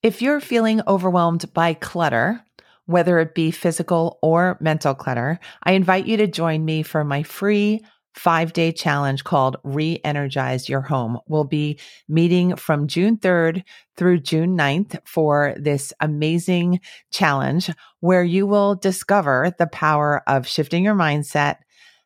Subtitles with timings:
[0.00, 2.44] If you're feeling overwhelmed by clutter,
[2.86, 7.24] whether it be physical or mental clutter, I invite you to join me for my
[7.24, 11.18] free five day challenge called Re Energize Your Home.
[11.26, 13.64] We'll be meeting from June 3rd
[13.96, 16.78] through June 9th for this amazing
[17.10, 17.68] challenge
[17.98, 21.56] where you will discover the power of shifting your mindset,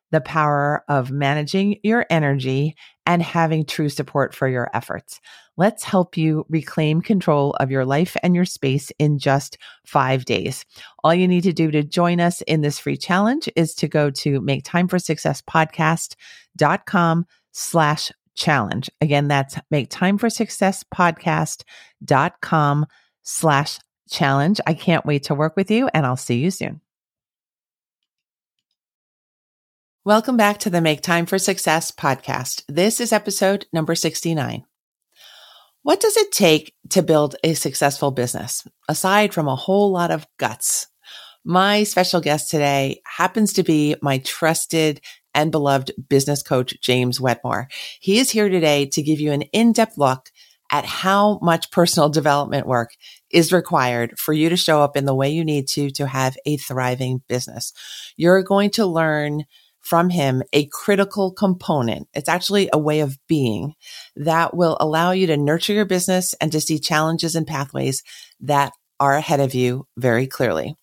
[0.09, 2.75] the power of managing your energy,
[3.05, 5.19] and having true support for your efforts.
[5.55, 10.65] Let's help you reclaim control of your life and your space in just five days.
[11.03, 14.09] All you need to do to join us in this free challenge is to go
[14.11, 18.89] to make time for success podcast.com slash challenge.
[18.99, 22.85] Again, that's make time for success podcast.com
[23.21, 24.59] slash challenge.
[24.65, 26.81] I can't wait to work with you and I'll see you soon.
[30.05, 32.63] Welcome back to the Make Time for Success podcast.
[32.67, 34.65] This is episode number 69.
[35.83, 40.27] What does it take to build a successful business aside from a whole lot of
[40.37, 40.87] guts?
[41.45, 44.99] My special guest today happens to be my trusted
[45.33, 47.69] and beloved business coach, James Wedmore.
[48.01, 50.31] He is here today to give you an in-depth look
[50.69, 52.89] at how much personal development work
[53.29, 56.35] is required for you to show up in the way you need to to have
[56.45, 57.71] a thriving business.
[58.17, 59.45] You're going to learn
[59.83, 62.07] from him a critical component.
[62.13, 63.75] It's actually a way of being
[64.15, 68.01] that will allow you to nurture your business and to see challenges and pathways
[68.39, 70.75] that are ahead of you very clearly.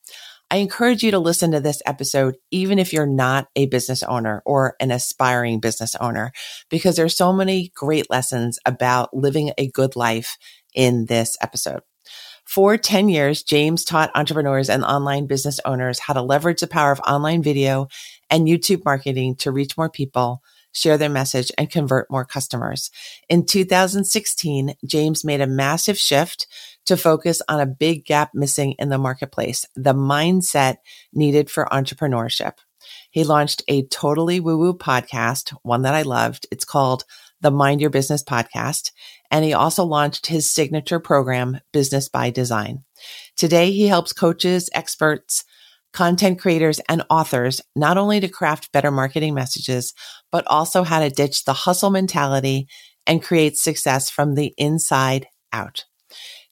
[0.52, 4.42] I encourage you to listen to this episode, even if you're not a business owner
[4.44, 6.32] or an aspiring business owner,
[6.68, 10.36] because there's so many great lessons about living a good life
[10.74, 11.82] in this episode.
[12.50, 16.90] For 10 years, James taught entrepreneurs and online business owners how to leverage the power
[16.90, 17.86] of online video
[18.28, 20.42] and YouTube marketing to reach more people,
[20.72, 22.90] share their message, and convert more customers.
[23.28, 26.48] In 2016, James made a massive shift
[26.86, 30.78] to focus on a big gap missing in the marketplace, the mindset
[31.12, 32.54] needed for entrepreneurship.
[33.12, 36.48] He launched a totally woo woo podcast, one that I loved.
[36.50, 37.04] It's called
[37.40, 38.90] the Mind Your Business podcast.
[39.30, 42.84] And he also launched his signature program, Business by Design.
[43.36, 45.44] Today, he helps coaches, experts,
[45.92, 49.94] content creators, and authors not only to craft better marketing messages,
[50.30, 52.68] but also how to ditch the hustle mentality
[53.06, 55.84] and create success from the inside out.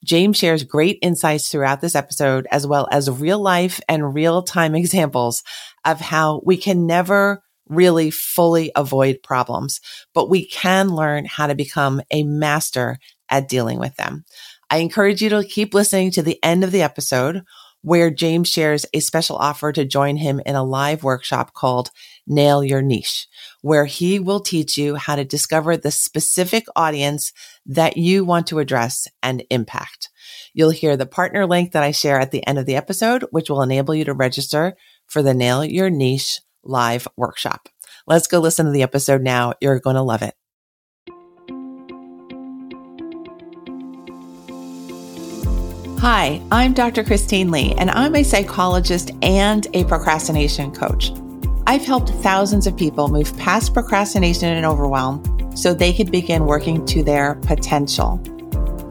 [0.05, 4.75] James shares great insights throughout this episode, as well as real life and real time
[4.75, 5.43] examples
[5.85, 9.81] of how we can never really fully avoid problems,
[10.15, 12.99] but we can learn how to become a master
[13.29, 14.25] at dealing with them.
[14.71, 17.43] I encourage you to keep listening to the end of the episode
[17.83, 21.91] where James shares a special offer to join him in a live workshop called
[22.27, 23.29] Nail Your Niche,
[23.63, 27.33] where he will teach you how to discover the specific audience
[27.67, 30.11] that you want to address and impact.
[30.53, 33.49] You'll hear the partner link that I share at the end of the episode, which
[33.49, 34.75] will enable you to register
[35.07, 37.69] for the Nail Your Niche live workshop.
[38.07, 39.55] Let's go listen to the episode now.
[39.61, 40.35] You're going to love it.
[46.01, 47.03] Hi, I'm Dr.
[47.03, 51.11] Christine Lee, and I'm a psychologist and a procrastination coach.
[51.67, 56.87] I've helped thousands of people move past procrastination and overwhelm so they could begin working
[56.87, 58.21] to their potential.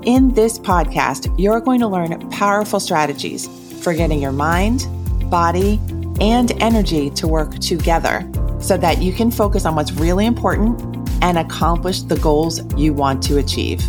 [0.04, 3.48] In this podcast, you're going to learn powerful strategies
[3.82, 4.86] for getting your mind,
[5.30, 5.80] body,
[6.20, 8.30] and energy to work together
[8.60, 10.82] so that you can focus on what's really important
[11.22, 13.84] and accomplish the goals you want to achieve.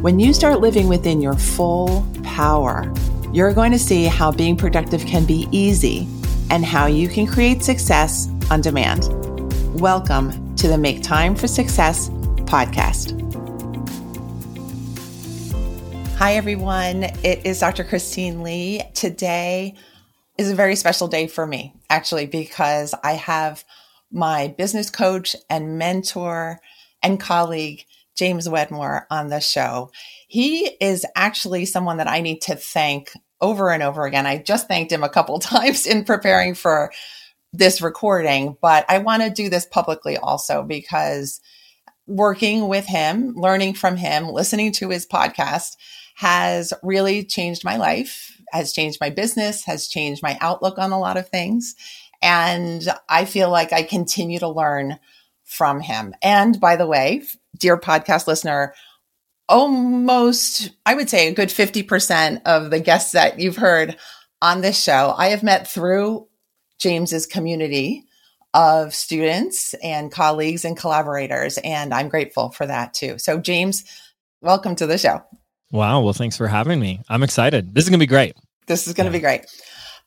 [0.00, 2.92] When you start living within your full power,
[3.32, 6.08] you're going to see how being productive can be easy
[6.50, 9.08] and how you can create success on demand.
[9.80, 12.08] Welcome to the Make Time for Success
[12.44, 13.18] podcast.
[16.16, 17.04] Hi, everyone.
[17.24, 17.84] It is Dr.
[17.84, 18.82] Christine Lee.
[18.94, 19.74] Today,
[20.38, 23.64] is a very special day for me, actually, because I have
[24.10, 26.60] my business coach and mentor
[27.02, 27.84] and colleague,
[28.16, 29.90] James Wedmore, on the show.
[30.28, 34.26] He is actually someone that I need to thank over and over again.
[34.26, 36.92] I just thanked him a couple times in preparing for
[37.52, 41.40] this recording, but I want to do this publicly also because
[42.06, 45.76] working with him, learning from him, listening to his podcast
[46.16, 50.98] has really changed my life has changed my business, has changed my outlook on a
[50.98, 51.74] lot of things.
[52.20, 54.98] And I feel like I continue to learn
[55.44, 56.14] from him.
[56.22, 57.24] And by the way,
[57.58, 58.74] dear podcast listener,
[59.48, 63.96] almost, I would say a good 50% of the guests that you've heard
[64.40, 66.28] on this show, I have met through
[66.78, 68.04] James's community
[68.54, 71.58] of students and colleagues and collaborators.
[71.58, 73.18] And I'm grateful for that too.
[73.18, 73.84] So, James,
[74.40, 75.22] welcome to the show.
[75.72, 76.02] Wow.
[76.02, 77.02] Well, thanks for having me.
[77.08, 77.74] I'm excited.
[77.74, 78.36] This is going to be great.
[78.66, 79.18] This is going to yeah.
[79.18, 79.46] be great.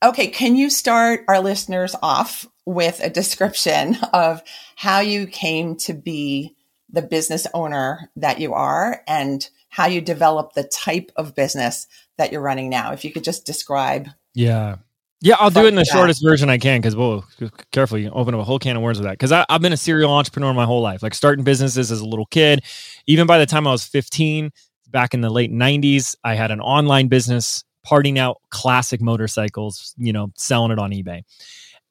[0.04, 0.28] Okay.
[0.28, 4.42] Can you start our listeners off with a description of
[4.76, 6.56] how you came to be
[6.90, 12.32] the business owner that you are and how you develop the type of business that
[12.32, 12.94] you're running now?
[12.94, 14.08] If you could just describe.
[14.36, 14.78] Yeah.
[15.22, 15.92] Yeah, I'll do it in the that.
[15.92, 17.24] shortest version I can because, whoa,
[17.72, 19.18] careful, you open up a whole can of worms with that.
[19.18, 22.28] Because I've been a serial entrepreneur my whole life, like starting businesses as a little
[22.28, 22.64] kid.
[23.08, 24.52] Even by the time I was 15,
[24.92, 30.12] back in the late 90s, I had an online business parting out classic motorcycles, you
[30.12, 31.22] know, selling it on eBay.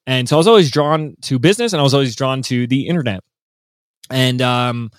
[0.07, 2.87] And so I was always drawn to business and I was always drawn to the
[2.87, 3.23] internet.
[4.09, 4.91] And um,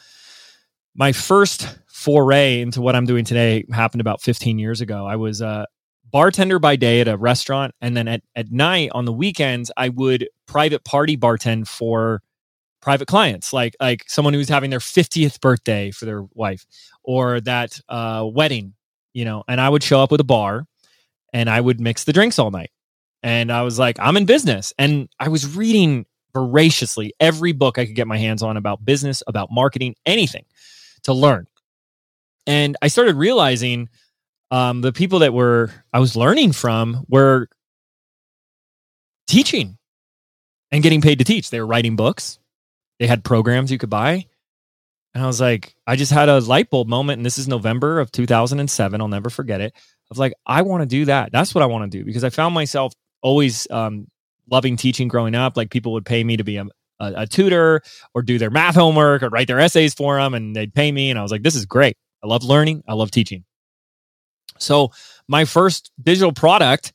[0.94, 5.06] my first foray into what I'm doing today happened about 15 years ago.
[5.06, 5.66] I was a
[6.10, 7.74] bartender by day at a restaurant.
[7.80, 12.22] And then at, at night on the weekends, I would private party bartend for
[12.80, 16.66] private clients, like like someone who's having their 50th birthday for their wife
[17.02, 18.74] or that uh, wedding,
[19.12, 20.66] you know, and I would show up with a bar
[21.32, 22.70] and I would mix the drinks all night.
[23.22, 24.72] And I was like, I'm in business.
[24.78, 29.22] And I was reading voraciously every book I could get my hands on about business,
[29.26, 30.44] about marketing, anything
[31.04, 31.46] to learn.
[32.46, 33.88] And I started realizing
[34.50, 37.48] um, the people that were I was learning from were
[39.26, 39.78] teaching
[40.70, 41.50] and getting paid to teach.
[41.50, 42.38] They were writing books.
[42.98, 44.26] They had programs you could buy.
[45.14, 47.18] And I was like, I just had a light bulb moment.
[47.18, 49.00] And this is November of 2007.
[49.00, 49.74] I'll never forget it.
[50.10, 51.32] Was like, I want to do that.
[51.32, 54.06] That's what I want to do because I found myself always um,
[54.50, 55.56] loving teaching growing up.
[55.56, 56.66] Like people would pay me to be a,
[57.00, 57.82] a, a, tutor
[58.14, 61.10] or do their math homework or write their essays for them and they'd pay me.
[61.10, 61.96] And I was like, this is great.
[62.22, 62.84] I love learning.
[62.86, 63.44] I love teaching.
[64.58, 64.92] So
[65.28, 66.92] my first digital product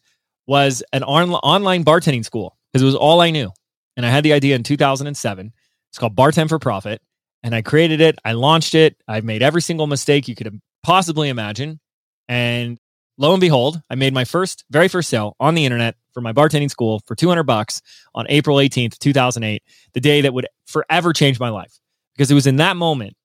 [0.47, 3.51] was an on- online bartending school because it was all I knew.
[3.97, 5.53] And I had the idea in 2007.
[5.91, 7.01] It's called Bartend for Profit.
[7.43, 8.17] And I created it.
[8.23, 8.95] I launched it.
[9.07, 11.79] I've made every single mistake you could possibly imagine.
[12.27, 12.77] And
[13.17, 16.33] lo and behold, I made my first, very first sale on the internet for my
[16.33, 17.81] bartending school for 200 bucks
[18.15, 21.79] on April 18th, 2008, the day that would forever change my life.
[22.15, 23.15] Because it was in that moment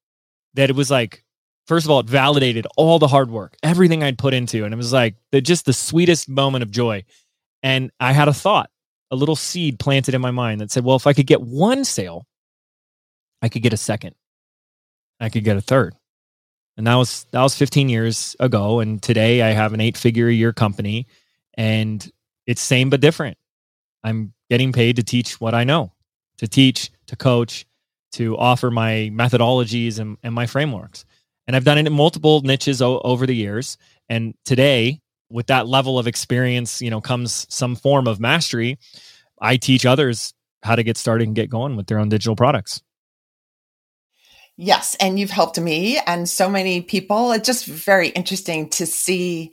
[0.55, 1.23] that it was like,
[1.67, 4.65] first of all, it validated all the hard work, everything I'd put into.
[4.65, 7.05] And it was like the, just the sweetest moment of joy.
[7.63, 8.71] And I had a thought,
[9.11, 11.85] a little seed planted in my mind that said, well, if I could get one
[11.85, 12.27] sale,
[13.46, 14.16] I could get a second,
[15.20, 15.94] I could get a third.
[16.76, 18.81] And that was that was 15 years ago.
[18.81, 21.06] And today i have an eight figure a year company
[21.54, 22.10] and
[22.44, 23.38] it's same but different.
[24.02, 25.93] I'm getting paid to teach what i know
[26.38, 27.66] to teach to coach
[28.12, 31.04] to offer my methodologies and, and my frameworks.
[31.46, 33.78] And i've done it in multiple niches o- over the years.
[34.08, 35.00] And today
[35.31, 38.76] with that level of experience you know comes some form of mastery.
[39.40, 40.34] I teach others
[40.64, 42.82] how to get started and get going with their own digital products
[44.56, 44.97] Yes.
[45.00, 47.32] And you've helped me and so many people.
[47.32, 49.53] It's just very interesting to see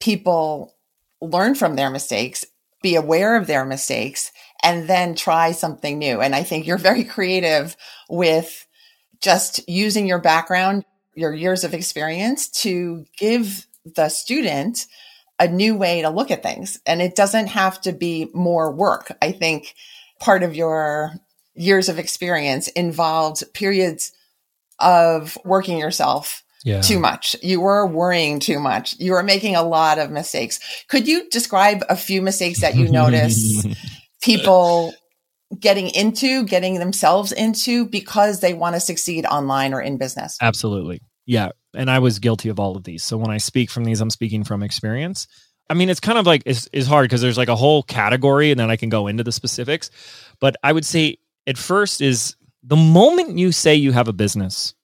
[0.00, 0.74] people
[1.20, 2.44] learn from their mistakes,
[2.82, 4.30] be aware of their mistakes,
[4.62, 6.20] and then try something new.
[6.20, 7.76] And I think you're very creative
[8.08, 8.66] with
[9.20, 10.84] just using your background,
[11.14, 14.86] your years of experience to give the student
[15.40, 16.78] a new way to look at things.
[16.86, 19.16] And it doesn't have to be more work.
[19.20, 19.74] I think
[20.20, 21.12] part of your
[21.54, 24.12] years of experience involved periods
[24.78, 26.80] of working yourself yeah.
[26.80, 27.36] too much.
[27.42, 28.98] You were worrying too much.
[28.98, 30.58] You were making a lot of mistakes.
[30.88, 33.66] Could you describe a few mistakes that you notice
[34.22, 34.94] people
[35.60, 40.38] getting into, getting themselves into because they want to succeed online or in business?
[40.40, 41.00] Absolutely.
[41.26, 41.50] Yeah.
[41.74, 43.04] And I was guilty of all of these.
[43.04, 45.26] So when I speak from these, I'm speaking from experience.
[45.68, 48.50] I mean, it's kind of like it's, it's hard because there's like a whole category
[48.50, 49.90] and then I can go into the specifics.
[50.40, 54.74] But I would say at first is the moment you say you have a business,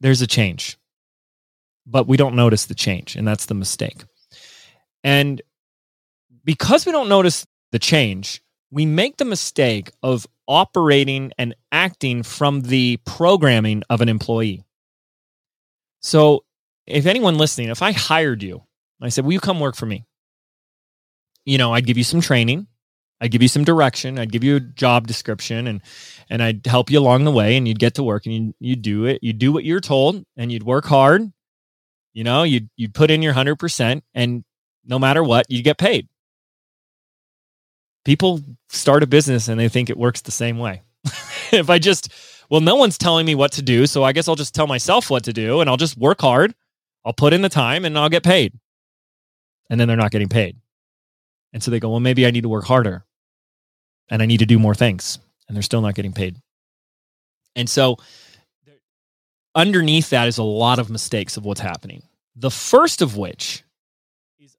[0.00, 0.78] there's a change,
[1.86, 3.16] but we don't notice the change.
[3.16, 4.04] And that's the mistake.
[5.02, 5.40] And
[6.44, 12.60] because we don't notice the change, we make the mistake of operating and acting from
[12.62, 14.64] the programming of an employee.
[16.00, 16.44] So,
[16.86, 18.62] if anyone listening, if I hired you,
[19.00, 20.04] I said, Will you come work for me?
[21.44, 22.66] You know, I'd give you some training.
[23.20, 24.18] I'd give you some direction.
[24.18, 25.82] I'd give you a job description and
[26.30, 28.76] and I'd help you along the way and you'd get to work and you you
[28.76, 29.18] do it.
[29.22, 31.32] You do what you're told and you'd work hard.
[32.12, 34.44] You know, you'd you'd put in your 100% and
[34.84, 36.08] no matter what, you get paid.
[38.04, 40.82] People start a business and they think it works the same way.
[41.52, 42.12] if I just
[42.48, 45.10] well, no one's telling me what to do, so I guess I'll just tell myself
[45.10, 46.54] what to do and I'll just work hard.
[47.04, 48.52] I'll put in the time and I'll get paid.
[49.70, 50.56] And then they're not getting paid.
[51.52, 53.04] And so they go, well, maybe I need to work harder
[54.10, 56.36] and I need to do more things, and they're still not getting paid.
[57.56, 57.96] And so
[59.54, 62.02] underneath that is a lot of mistakes of what's happening.
[62.36, 63.64] The first of which
[64.38, 64.56] is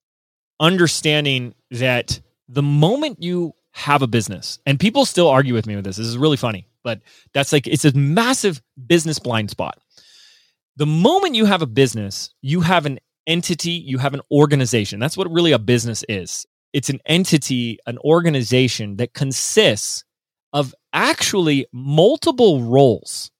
[0.60, 5.86] understanding that the moment you have a business, and people still argue with me with
[5.86, 7.01] this, this is really funny, but
[7.34, 9.79] that's like, it's a massive business blind spot.
[10.75, 15.00] The moment you have a business, you have an entity, you have an organization.
[15.00, 16.46] That's what really a business is.
[16.74, 20.04] It's an entity, an organization that consists
[20.54, 23.32] of actually multiple roles.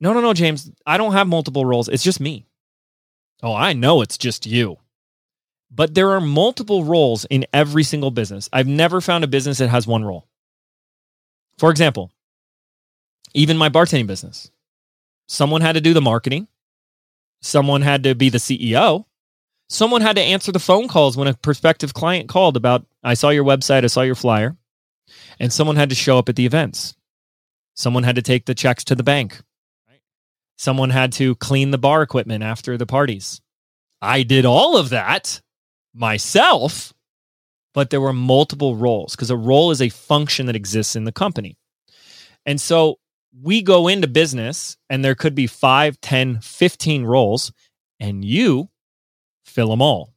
[0.00, 1.88] No, no, no, James, I don't have multiple roles.
[1.88, 2.46] It's just me.
[3.42, 4.76] Oh, I know it's just you.
[5.70, 8.48] But there are multiple roles in every single business.
[8.52, 10.26] I've never found a business that has one role.
[11.58, 12.10] For example,
[13.34, 14.50] even my bartending business,
[15.28, 16.48] someone had to do the marketing,
[17.40, 19.04] someone had to be the CEO,
[19.70, 23.30] someone had to answer the phone calls when a prospective client called about, I saw
[23.30, 24.56] your website, I saw your flyer,
[25.38, 26.94] and someone had to show up at the events.
[27.74, 29.40] Someone had to take the checks to the bank.
[30.58, 33.40] Someone had to clean the bar equipment after the parties.
[34.02, 35.40] I did all of that
[35.94, 36.92] myself,
[37.72, 41.12] but there were multiple roles because a role is a function that exists in the
[41.12, 41.56] company.
[42.44, 42.98] And so
[43.40, 47.52] we go into business and there could be 5, 10, 15 roles,
[48.00, 48.69] and you
[49.50, 50.14] fill them all.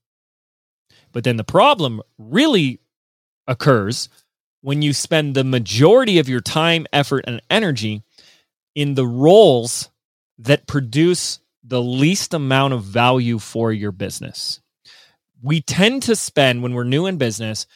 [1.11, 2.79] But then the problem really
[3.47, 4.09] occurs
[4.61, 8.03] when you spend the majority of your time, effort, and energy
[8.75, 9.89] in the roles
[10.39, 14.61] that produce the least amount of value for your business.
[15.41, 17.67] We tend to spend, when we're new in business,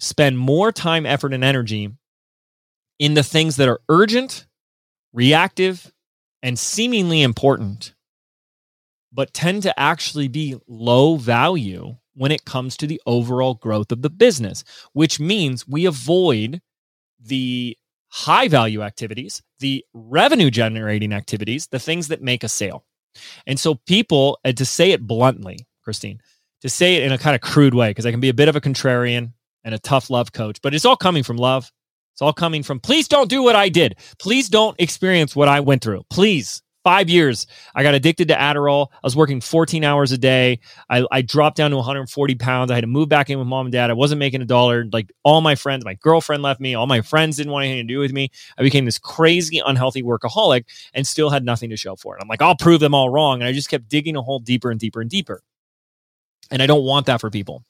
[0.00, 1.90] spend more time, effort, and energy
[2.98, 4.46] in the things that are urgent,
[5.12, 5.92] reactive,
[6.42, 7.94] and seemingly important,
[9.12, 14.02] but tend to actually be low value when it comes to the overall growth of
[14.02, 16.60] the business, which means we avoid
[17.20, 17.76] the
[18.08, 22.84] high value activities, the revenue generating activities, the things that make a sale.
[23.46, 26.20] And so, people, and to say it bluntly, Christine,
[26.60, 28.48] to say it in a kind of crude way, because I can be a bit
[28.48, 29.32] of a contrarian
[29.64, 31.70] and a tough love coach, but it's all coming from love.
[32.14, 33.96] It's all coming from, please don't do what I did.
[34.18, 36.02] Please don't experience what I went through.
[36.10, 37.46] Please five years.
[37.74, 38.88] I got addicted to Adderall.
[38.92, 40.60] I was working 14 hours a day.
[40.90, 42.70] I, I, dropped down to 140 pounds.
[42.70, 43.90] I had to move back in with mom and dad.
[43.90, 44.86] I wasn't making a dollar.
[44.92, 46.74] Like all my friends, my girlfriend left me.
[46.74, 48.30] All my friends didn't want anything to do with me.
[48.58, 52.22] I became this crazy, unhealthy workaholic and still had nothing to show for it.
[52.22, 53.40] I'm like, I'll prove them all wrong.
[53.40, 55.42] And I just kept digging a hole deeper and deeper and deeper.
[56.50, 57.64] And I don't want that for people.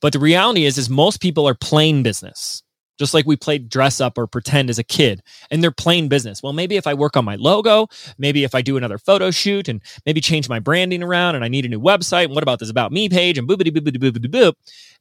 [0.00, 2.62] But the reality is, is most people are plain business
[3.02, 6.40] just like we played dress up or pretend as a kid and they're plain business.
[6.40, 9.66] Well, maybe if I work on my logo, maybe if I do another photo shoot
[9.66, 12.26] and maybe change my branding around and I need a new website.
[12.26, 14.52] And what about this about me page and boopity boopity boopity boop.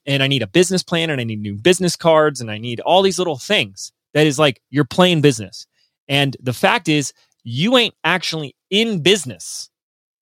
[0.08, 2.80] And I need a business plan and I need new business cards and I need
[2.80, 5.68] all these little things that is like you're plain business.
[6.08, 9.70] And the fact is, you ain't actually in business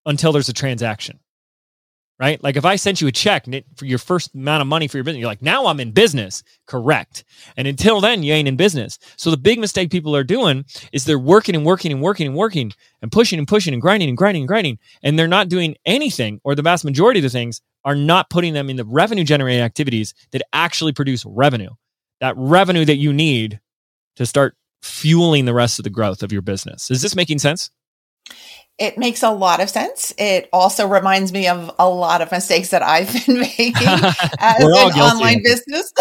[0.04, 1.18] until there's a transaction
[2.20, 2.42] right?
[2.44, 3.46] Like if I sent you a check
[3.76, 6.42] for your first amount of money for your business, you're like, now I'm in business.
[6.66, 7.24] Correct.
[7.56, 8.98] And until then, you ain't in business.
[9.16, 12.36] So the big mistake people are doing is they're working and working and working and
[12.36, 14.78] working and pushing and pushing and grinding and grinding and grinding.
[15.02, 18.52] And they're not doing anything, or the vast majority of the things are not putting
[18.52, 21.70] them in the revenue generating activities that actually produce revenue.
[22.20, 23.60] That revenue that you need
[24.16, 26.90] to start fueling the rest of the growth of your business.
[26.90, 27.70] Is this making sense?
[28.80, 30.14] It makes a lot of sense.
[30.18, 33.74] It also reminds me of a lot of mistakes that I've been making
[34.38, 35.92] as an online business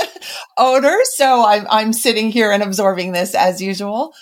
[0.58, 0.96] owner.
[1.16, 4.14] So I'm, I'm sitting here and absorbing this as usual.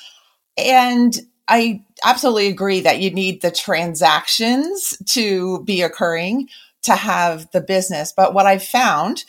[0.57, 6.49] And I absolutely agree that you need the transactions to be occurring
[6.83, 8.12] to have the business.
[8.17, 9.25] But what I've found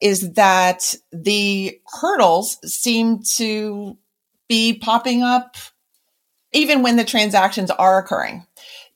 [0.00, 3.96] is that the hurdles seem to
[4.48, 5.56] be popping up
[6.52, 8.46] even when the transactions are occurring,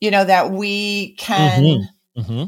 [0.01, 2.21] you know, that we can mm-hmm.
[2.21, 2.45] Mm-hmm.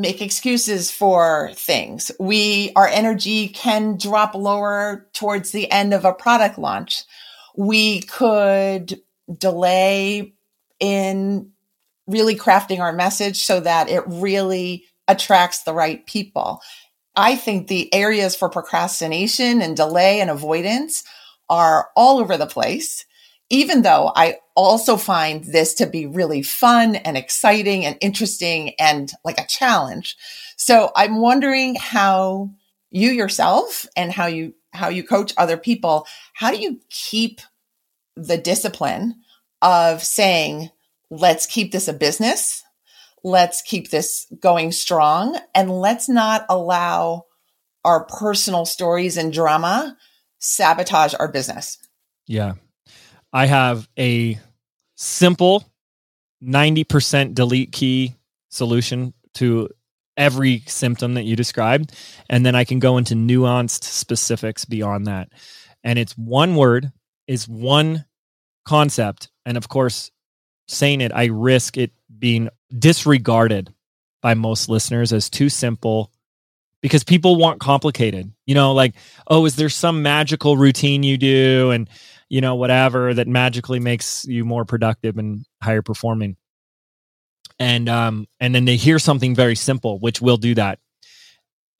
[0.00, 2.10] make excuses for things.
[2.18, 7.04] We, our energy can drop lower towards the end of a product launch.
[7.56, 9.00] We could
[9.36, 10.34] delay
[10.80, 11.50] in
[12.06, 16.60] really crafting our message so that it really attracts the right people.
[17.16, 21.04] I think the areas for procrastination and delay and avoidance
[21.48, 23.04] are all over the place
[23.50, 29.10] even though I also find this to be really fun and exciting and interesting and
[29.24, 30.16] like a challenge.
[30.56, 32.50] So I'm wondering how
[32.90, 37.40] you yourself and how you how you coach other people, how do you keep
[38.16, 39.14] the discipline
[39.62, 40.70] of saying,
[41.10, 42.62] let's keep this a business,
[43.24, 47.24] let's keep this going strong, and let's not allow
[47.84, 49.96] our personal stories and drama
[50.38, 51.78] sabotage our business?
[52.26, 52.54] Yeah,
[53.32, 54.38] I have a
[54.96, 55.64] simple
[56.42, 58.14] 90% delete key
[58.50, 59.68] solution to
[60.16, 61.94] every symptom that you described.
[62.28, 65.28] And then I can go into nuanced specifics beyond that.
[65.84, 66.90] And it's one word,
[67.26, 68.04] is one
[68.64, 69.30] concept.
[69.46, 70.10] And of course,
[70.66, 73.72] saying it, I risk it being disregarded
[74.20, 76.10] by most listeners as too simple
[76.82, 78.32] because people want complicated.
[78.46, 78.94] You know, like,
[79.28, 81.88] oh, is there some magical routine you do and,
[82.28, 86.36] you know, whatever that magically makes you more productive and higher performing?
[87.58, 90.78] And um and then they hear something very simple, which will do that.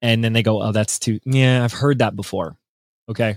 [0.03, 2.57] And then they go, "Oh, that's too Yeah, I've heard that before."
[3.09, 3.37] Okay?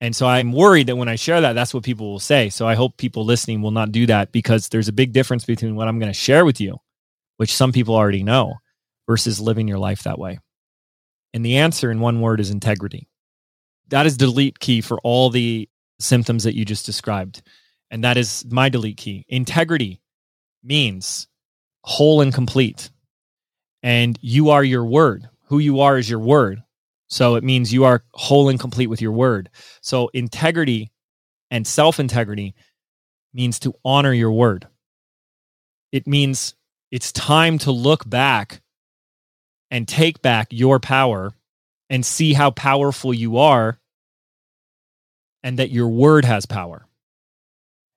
[0.00, 2.50] And so I'm worried that when I share that, that's what people will say.
[2.50, 5.76] So I hope people listening will not do that because there's a big difference between
[5.76, 6.76] what I'm going to share with you,
[7.38, 8.56] which some people already know,
[9.08, 10.40] versus living your life that way.
[11.32, 13.08] And the answer in one word is integrity.
[13.88, 15.68] That is delete key for all the
[16.04, 17.42] symptoms that you just described.
[17.90, 19.24] And that is my delete key.
[19.28, 20.00] Integrity
[20.62, 21.28] means
[21.82, 22.90] whole and complete.
[23.82, 25.28] And you are your word.
[25.48, 26.62] Who you are is your word.
[27.08, 29.50] So it means you are whole and complete with your word.
[29.82, 30.90] So integrity
[31.50, 32.54] and self integrity
[33.32, 34.66] means to honor your word.
[35.92, 36.54] It means
[36.90, 38.62] it's time to look back
[39.70, 41.32] and take back your power
[41.90, 43.78] and see how powerful you are
[45.44, 46.88] and that your word has power.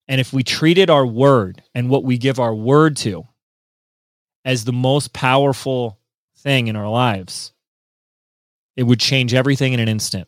[0.08, 3.26] And if we treated our word and what we give our word to
[4.46, 5.98] as the most powerful
[6.38, 7.54] thing in our lives,
[8.76, 10.28] it would change everything in an instant.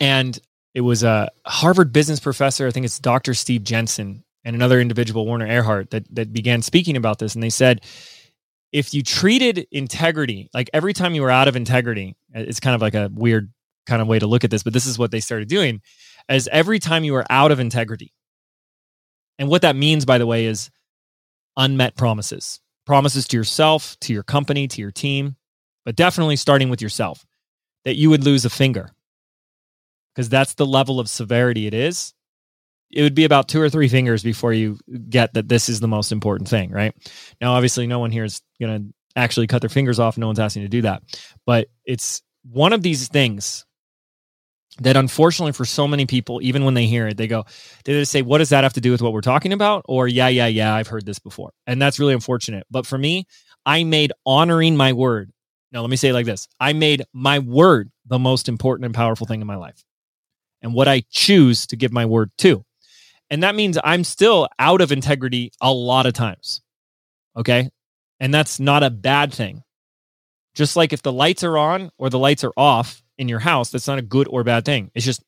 [0.00, 0.38] And
[0.74, 3.34] it was a Harvard business professor, I think it's Dr.
[3.34, 7.34] Steve Jensen, and another individual, Werner Erhard, that, that began speaking about this.
[7.34, 7.82] And they said,
[8.72, 12.80] if you treated integrity like every time you were out of integrity, it's kind of
[12.80, 13.52] like a weird
[13.86, 15.82] kind of way to look at this, but this is what they started doing
[16.28, 18.12] as every time you are out of integrity.
[19.38, 20.70] And what that means, by the way, is
[21.56, 25.36] unmet promises promises to yourself, to your company, to your team,
[25.84, 27.24] but definitely starting with yourself
[27.84, 28.90] that you would lose a finger
[30.14, 32.12] because that's the level of severity it is
[32.92, 35.88] it would be about two or three fingers before you get that this is the
[35.88, 36.94] most important thing, right?
[37.40, 40.18] Now, obviously, no one here is going to actually cut their fingers off.
[40.18, 41.02] No one's asking to do that.
[41.46, 43.64] But it's one of these things
[44.80, 47.44] that unfortunately for so many people, even when they hear it, they go,
[47.84, 49.84] they just say, What does that have to do with what we're talking about?
[49.86, 51.52] Or, Yeah, yeah, yeah, I've heard this before.
[51.66, 52.66] And that's really unfortunate.
[52.70, 53.26] But for me,
[53.66, 55.30] I made honoring my word.
[55.72, 58.94] Now, let me say it like this I made my word the most important and
[58.94, 59.84] powerful thing in my life
[60.62, 62.64] and what I choose to give my word to.
[63.30, 66.60] And that means I'm still out of integrity a lot of times.
[67.36, 67.70] Okay.
[68.20, 69.62] And that's not a bad thing.
[70.54, 73.70] Just like if the lights are on or the lights are off in your house,
[73.70, 74.90] that's not a good or bad thing.
[74.94, 75.22] It's just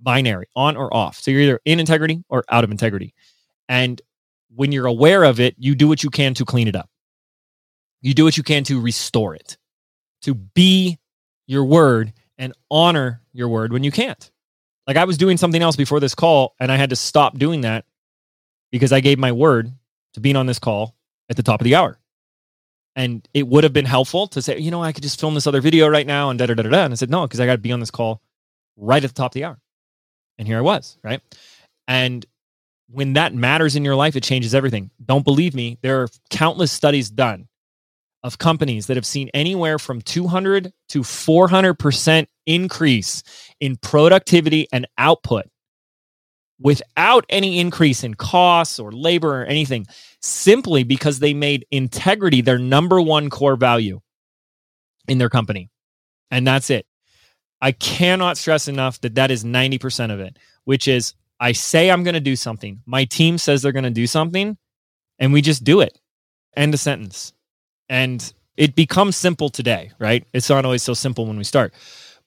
[0.00, 1.18] binary, on or off.
[1.18, 3.14] So you're either in integrity or out of integrity.
[3.68, 4.00] And
[4.54, 6.88] when you're aware of it, you do what you can to clean it up.
[8.00, 9.58] You do what you can to restore it,
[10.22, 10.98] to be
[11.46, 14.30] your word and honor your word when you can't.
[14.86, 17.62] Like I was doing something else before this call and I had to stop doing
[17.62, 17.84] that
[18.70, 19.72] because I gave my word
[20.14, 20.94] to being on this call
[21.28, 21.97] at the top of the hour.
[22.98, 25.46] And it would have been helpful to say, you know, I could just film this
[25.46, 26.84] other video right now and da da da da.
[26.84, 28.20] And I said, no, because I got to be on this call
[28.76, 29.58] right at the top of the hour.
[30.36, 31.20] And here I was, right?
[31.86, 32.26] And
[32.90, 34.90] when that matters in your life, it changes everything.
[35.06, 35.78] Don't believe me.
[35.80, 37.46] There are countless studies done
[38.24, 43.22] of companies that have seen anywhere from 200 to 400% increase
[43.60, 45.46] in productivity and output
[46.60, 49.86] without any increase in costs or labor or anything,
[50.20, 54.00] simply because they made integrity their number one core value
[55.06, 55.70] in their company.
[56.30, 56.86] And that's it.
[57.60, 62.02] I cannot stress enough that that is 90% of it, which is I say I'm
[62.04, 62.82] going to do something.
[62.86, 64.56] My team says they're going to do something,
[65.18, 65.98] and we just do it.
[66.56, 67.32] End of sentence.
[67.88, 70.26] And it becomes simple today, right?
[70.32, 71.72] It's not always so simple when we start.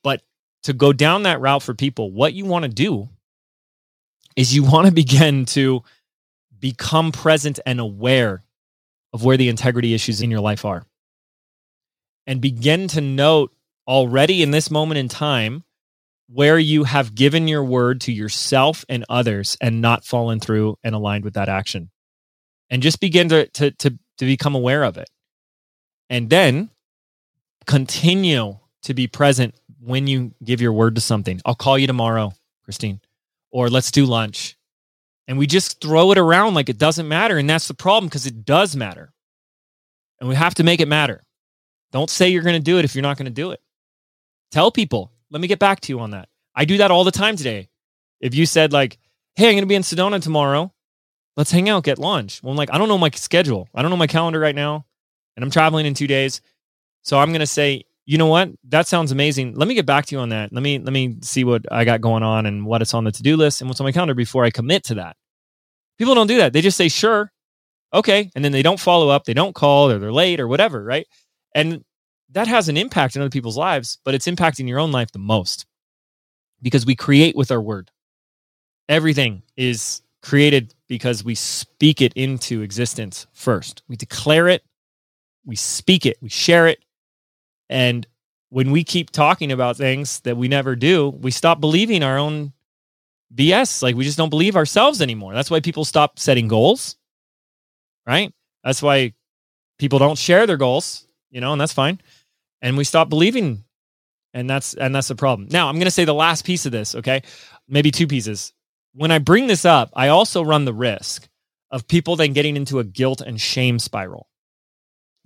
[0.03, 0.21] But
[0.63, 3.09] to go down that route for people, what you want to do
[4.35, 5.83] is you want to begin to
[6.59, 8.43] become present and aware
[9.13, 10.83] of where the integrity issues in your life are.
[12.27, 13.51] And begin to note
[13.87, 15.63] already in this moment in time
[16.27, 20.95] where you have given your word to yourself and others and not fallen through and
[20.95, 21.89] aligned with that action.
[22.69, 23.89] And just begin to, to, to,
[24.19, 25.09] to become aware of it
[26.09, 26.69] and then
[27.65, 31.41] continue to be present when you give your word to something.
[31.45, 33.01] I'll call you tomorrow, Christine,
[33.51, 34.57] or let's do lunch.
[35.27, 37.37] And we just throw it around like it doesn't matter.
[37.37, 39.13] And that's the problem because it does matter.
[40.19, 41.23] And we have to make it matter.
[41.91, 43.61] Don't say you're going to do it if you're not going to do it.
[44.51, 46.29] Tell people, let me get back to you on that.
[46.55, 47.69] I do that all the time today.
[48.19, 48.97] If you said, like,
[49.35, 50.73] hey, I'm going to be in Sedona tomorrow,
[51.37, 52.43] Let's hang out, get lunch.
[52.43, 53.69] Well, I'm like, I don't know my schedule.
[53.73, 54.85] I don't know my calendar right now.
[55.35, 56.41] And I'm traveling in two days.
[57.03, 58.49] So I'm going to say, you know what?
[58.69, 59.55] That sounds amazing.
[59.55, 60.51] Let me get back to you on that.
[60.51, 63.11] Let me, let me see what I got going on and what it's on the
[63.11, 65.15] to do list and what's on my calendar before I commit to that.
[65.97, 66.53] People don't do that.
[66.53, 67.31] They just say, sure,
[67.93, 68.31] okay.
[68.35, 69.25] And then they don't follow up.
[69.25, 70.83] They don't call or they're late or whatever.
[70.83, 71.07] Right.
[71.53, 71.83] And
[72.31, 75.19] that has an impact in other people's lives, but it's impacting your own life the
[75.19, 75.65] most
[76.61, 77.91] because we create with our word.
[78.87, 83.83] Everything is created because we speak it into existence first.
[83.87, 84.63] We declare it,
[85.45, 86.83] we speak it, we share it.
[87.71, 88.05] And
[88.49, 92.51] when we keep talking about things that we never do, we stop believing our own
[93.33, 93.81] BS.
[93.81, 95.33] Like we just don't believe ourselves anymore.
[95.33, 96.97] That's why people stop setting goals,
[98.05, 98.33] right?
[98.63, 99.13] That's why
[99.79, 102.01] people don't share their goals, you know, and that's fine.
[102.61, 103.63] And we stop believing
[104.33, 105.47] and that's and that's the problem.
[105.49, 107.23] Now, I'm going to say the last piece of this, okay?
[107.69, 108.53] Maybe two pieces.
[108.93, 111.29] When I bring this up, I also run the risk
[111.71, 114.27] of people then getting into a guilt and shame spiral.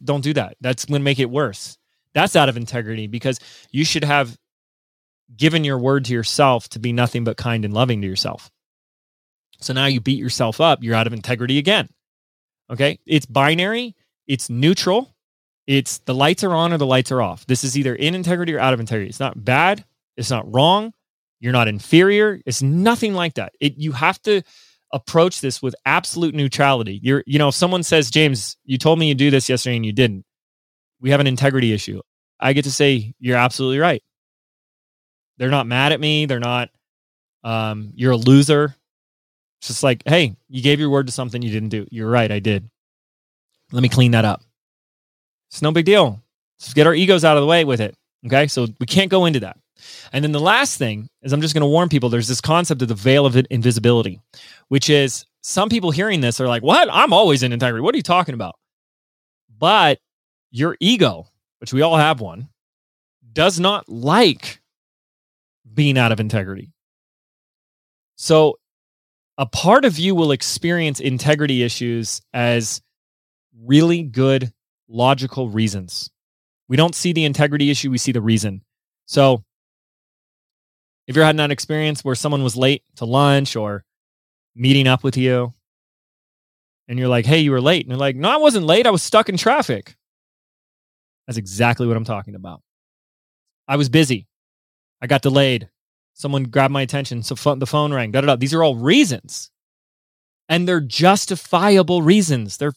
[0.03, 0.57] Don't do that.
[0.61, 1.79] That's going to make it worse.
[2.15, 3.39] That's out of integrity because
[3.71, 4.35] you should have
[5.35, 8.49] given your word to yourself to be nothing but kind and loving to yourself.
[9.59, 11.89] So now you beat yourself up, you're out of integrity again.
[12.71, 12.99] Okay?
[13.05, 13.95] It's binary,
[14.27, 15.15] it's neutral,
[15.67, 17.45] it's the lights are on or the lights are off.
[17.47, 19.09] This is either in integrity or out of integrity.
[19.09, 19.83] It's not bad.
[20.15, 20.93] It's not wrong.
[21.39, 22.39] You're not inferior.
[22.45, 23.53] It's nothing like that.
[23.59, 24.41] It, you have to
[24.93, 26.99] approach this with absolute neutrality.
[27.01, 29.85] You're, you know, if someone says, James, you told me you do this yesterday and
[29.85, 30.23] you didn't,
[31.05, 32.01] we have an integrity issue.
[32.39, 34.01] I get to say, you're absolutely right.
[35.37, 36.25] They're not mad at me.
[36.25, 36.71] They're not,
[37.43, 38.75] um, you're a loser.
[39.59, 41.85] It's just like, hey, you gave your word to something you didn't do.
[41.91, 42.31] You're right.
[42.31, 42.67] I did.
[43.71, 44.41] Let me clean that up.
[45.51, 46.23] It's no big deal.
[46.59, 47.95] Let's get our egos out of the way with it.
[48.25, 48.47] Okay.
[48.47, 49.57] So we can't go into that.
[50.11, 52.81] And then the last thing is I'm just going to warn people there's this concept
[52.81, 54.21] of the veil of invisibility,
[54.69, 56.89] which is some people hearing this are like, what?
[56.91, 57.83] I'm always in integrity.
[57.83, 58.55] What are you talking about?
[59.59, 59.99] But
[60.55, 61.27] your ego,
[61.59, 62.47] which we all have one,
[63.33, 64.61] does not like
[65.73, 66.71] being out of integrity.
[68.15, 68.57] So
[69.37, 72.81] a part of you will experience integrity issues as
[73.65, 74.53] really good
[74.87, 76.09] logical reasons.
[76.69, 78.61] We don't see the integrity issue, we see the reason.
[79.07, 79.43] So
[81.05, 83.83] if you're having that experience where someone was late to lunch or
[84.55, 85.53] meeting up with you,
[86.87, 87.83] and you're like, hey, you were late.
[87.83, 88.87] And they're like, no, I wasn't late.
[88.87, 89.95] I was stuck in traffic.
[91.27, 92.61] That's exactly what I'm talking about.
[93.67, 94.27] I was busy.
[95.01, 95.69] I got delayed.
[96.13, 97.23] Someone grabbed my attention.
[97.23, 98.11] So the phone rang.
[98.11, 98.35] Da, da, da.
[98.35, 99.51] These are all reasons.
[100.47, 102.57] And they're justifiable reasons.
[102.57, 102.73] They're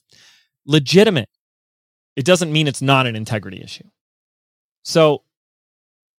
[0.66, 1.28] legitimate
[2.18, 3.84] it doesn't mean it's not an integrity issue.
[4.82, 5.22] So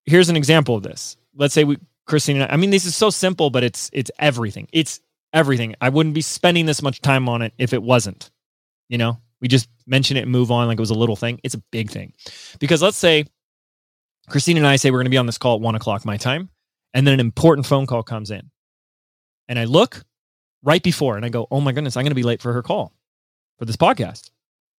[0.06, 1.18] here's an example of this.
[1.36, 4.70] Let's say we, Christine, I, I mean, this is so simple, but it's it's everything.
[4.72, 5.02] It's
[5.34, 5.76] everything.
[5.82, 8.32] I wouldn't be spending this much time on it if it wasn't.
[8.88, 11.40] You know, we just mention it and move on like it was a little thing.
[11.44, 12.14] It's a big thing.
[12.60, 13.26] Because let's say
[14.30, 16.18] Christine and I say we're going to be on this call at one o'clock my
[16.18, 16.50] time,
[16.94, 18.50] and then an important phone call comes in.
[19.48, 20.04] And I look
[20.64, 22.62] right before and I go, oh my goodness, I'm going to be late for her
[22.62, 22.94] call
[23.58, 24.30] for this podcast.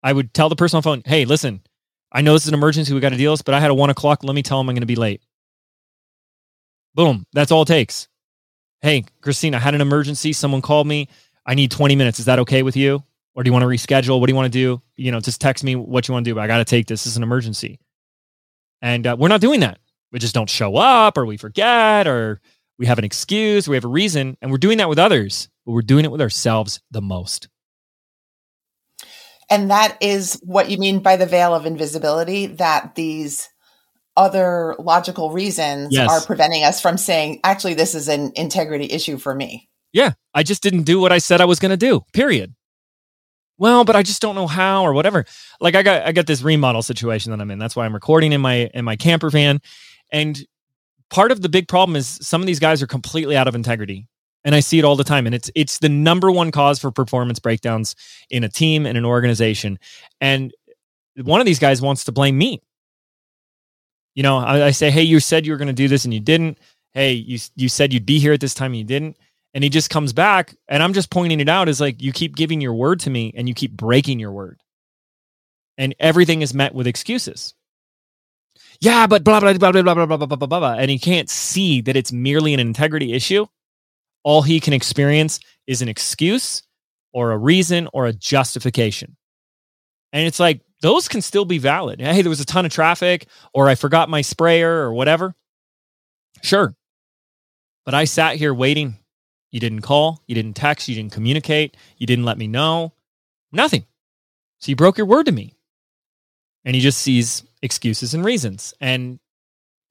[0.04, 1.62] I would tell the person on the phone, hey, listen,
[2.12, 2.94] I know this is an emergency.
[2.94, 4.24] We got to deal with but I had a one o'clock.
[4.24, 5.22] Let me tell them I'm going to be late.
[6.96, 7.26] Boom.
[7.34, 8.08] That's all it takes.
[8.82, 10.34] Hey, Christine, I had an emergency.
[10.34, 11.10] Someone called me.
[11.46, 12.20] I need 20 minutes.
[12.20, 13.04] Is that okay with you?
[13.40, 14.20] Or do you want to reschedule?
[14.20, 14.82] What do you want to do?
[14.98, 16.36] You know, just text me what you want to do.
[16.36, 17.06] But I got to take this.
[17.06, 17.80] This is an emergency.
[18.82, 19.80] And uh, we're not doing that.
[20.12, 22.42] We just don't show up or we forget or
[22.78, 23.70] we have an excuse.
[23.70, 24.36] We have a reason.
[24.42, 27.48] And we're doing that with others, but we're doing it with ourselves the most.
[29.50, 33.48] And that is what you mean by the veil of invisibility that these
[34.18, 36.10] other logical reasons yes.
[36.10, 39.70] are preventing us from saying, actually, this is an integrity issue for me.
[39.94, 40.12] Yeah.
[40.34, 42.54] I just didn't do what I said I was going to do, period.
[43.60, 45.26] Well, but I just don't know how or whatever.
[45.60, 47.60] Like I got I got this remodel situation that I'm in.
[47.60, 49.60] That's why I'm recording in my in my camper van.
[50.12, 50.44] And
[51.10, 54.08] part of the big problem is some of these guys are completely out of integrity
[54.44, 55.26] and I see it all the time.
[55.26, 57.96] And it's it's the number one cause for performance breakdowns
[58.30, 59.78] in a team and an organization.
[60.22, 60.54] And
[61.22, 62.62] one of these guys wants to blame me.
[64.16, 66.14] You know, I, I say, "Hey, you said you were going to do this and
[66.14, 66.58] you didn't.
[66.94, 69.18] Hey, you you said you'd be here at this time and you didn't."
[69.54, 72.36] And he just comes back, and I'm just pointing it out as like you keep
[72.36, 74.60] giving your word to me and you keep breaking your word,
[75.78, 77.56] and everything is met with excuses.
[78.80, 81.30] Yeah, but blah blah blah blah blah blah blah blah blah blah, and he can't
[81.30, 83.48] see that it's merely an integrity issue
[84.24, 86.64] all he can experience is an excuse
[87.14, 89.16] or a reason or a justification.
[90.12, 92.00] And it's like, those can still be valid.
[92.00, 95.36] Hey, there was a ton of traffic, or I forgot my sprayer, or whatever.
[96.42, 96.74] Sure.
[97.86, 98.98] But I sat here waiting
[99.52, 102.94] You didn't call, you didn't text, you didn't communicate, you didn't let me know.
[103.52, 103.86] Nothing.
[104.60, 105.56] So you broke your word to me.
[106.66, 108.74] And he just sees excuses and reasons.
[108.80, 109.20] And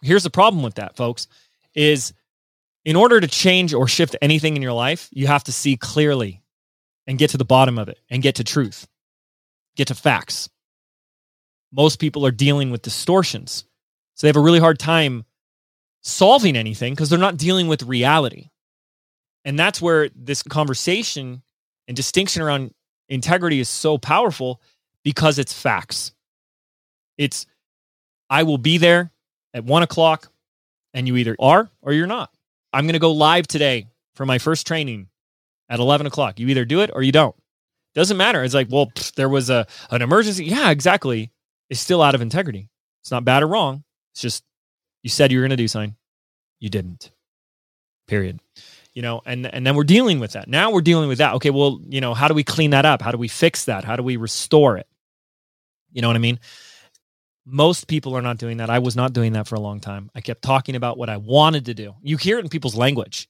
[0.03, 1.27] here's the problem with that, folks,
[1.75, 2.13] is
[2.85, 6.43] in order to change or shift anything in your life, you have to see clearly
[7.07, 8.87] and get to the bottom of it and get to truth,
[9.77, 10.49] get to facts.
[11.73, 13.65] Most people are dealing with distortions.
[14.15, 15.25] So they have a really hard time
[16.03, 18.51] solving anything because they're not dealing with reality.
[19.49, 21.41] And that's where this conversation
[21.89, 22.75] and distinction around
[23.09, 24.61] integrity is so powerful
[25.03, 26.13] because it's facts.
[27.17, 27.47] It's,
[28.29, 29.11] I will be there
[29.55, 30.31] at one o'clock
[30.93, 32.31] and you either are or you're not.
[32.75, 35.09] I'm going to go live today for my first training
[35.71, 36.39] at 11 o'clock.
[36.39, 37.35] You either do it or you don't.
[37.95, 38.45] Doesn't matter.
[38.45, 40.45] It's like, well, pff, there was a an emergency.
[40.45, 41.33] Yeah, exactly.
[41.71, 42.69] It's still out of integrity.
[43.01, 43.83] It's not bad or wrong.
[44.13, 44.45] It's just
[45.03, 45.97] you said you were going to do something,
[46.61, 47.13] you didn't.
[48.07, 48.41] Period.
[48.99, 50.49] You know, and and then we're dealing with that.
[50.49, 51.35] Now we're dealing with that.
[51.35, 53.01] Okay, well, you know, how do we clean that up?
[53.01, 53.85] How do we fix that?
[53.85, 54.89] How do we restore it?
[55.93, 56.41] You know what I mean?
[57.47, 58.71] Most people are not doing that.
[58.71, 60.11] I was not doing that for a long time.
[60.17, 61.95] I kept talking about what I wanted to do.
[62.03, 63.29] You hear it in people's language.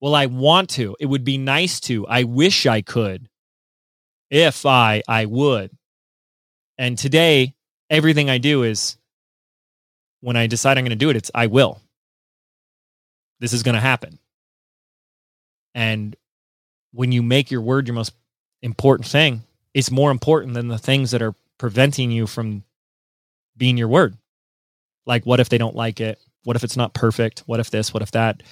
[0.00, 0.94] Well, I want to.
[1.00, 2.06] It would be nice to.
[2.06, 3.28] I wish I could.
[4.30, 5.72] If I, I would.
[6.78, 7.56] And today,
[7.90, 8.96] everything I do is
[10.20, 11.80] when I decide I'm going to do it, it's I will.
[13.40, 14.20] This is going to happen.
[15.78, 16.16] And
[16.90, 18.12] when you make your word your most
[18.62, 22.64] important thing, it's more important than the things that are preventing you from
[23.56, 24.16] being your word.
[25.06, 26.18] Like, what if they don't like it?
[26.42, 27.44] What if it's not perfect?
[27.46, 27.94] What if this?
[27.94, 28.42] What if that?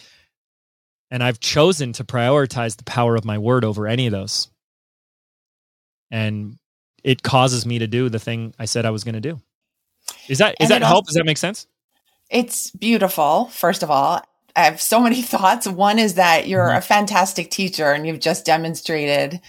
[1.10, 4.48] And I've chosen to prioritize the power of my word over any of those.
[6.12, 6.58] And
[7.02, 9.40] it causes me to do the thing I said I was going to do.
[10.28, 11.06] Is that is And that help?
[11.06, 11.66] Does that make sense?
[12.30, 14.22] It's beautiful, first of all.
[14.56, 15.66] I have so many thoughts.
[15.68, 16.78] One is that you're Mhm.
[16.78, 19.40] a fantastic teacher and you've just demonstrated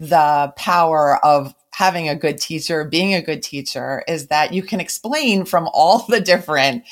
[0.00, 4.80] the power of having a good teacher, being a good teacher, is that you can
[4.80, 6.84] explain from all the different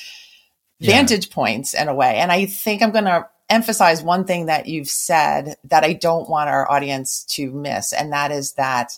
[0.78, 0.92] Yeah.
[0.92, 2.16] vantage points in a way.
[2.16, 6.28] And I think I'm going to emphasize one thing that you've said that I don't
[6.28, 7.92] want our audience to miss.
[7.94, 8.92] And that is that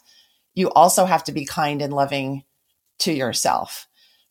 [0.54, 2.44] you also have to be kind and loving
[2.98, 3.86] to yourself.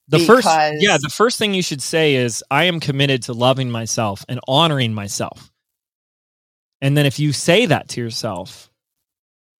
[0.09, 0.47] The first
[0.79, 4.39] yeah, the first thing you should say is I am committed to loving myself and
[4.47, 5.51] honoring myself.
[6.81, 8.71] And then if you say that to yourself,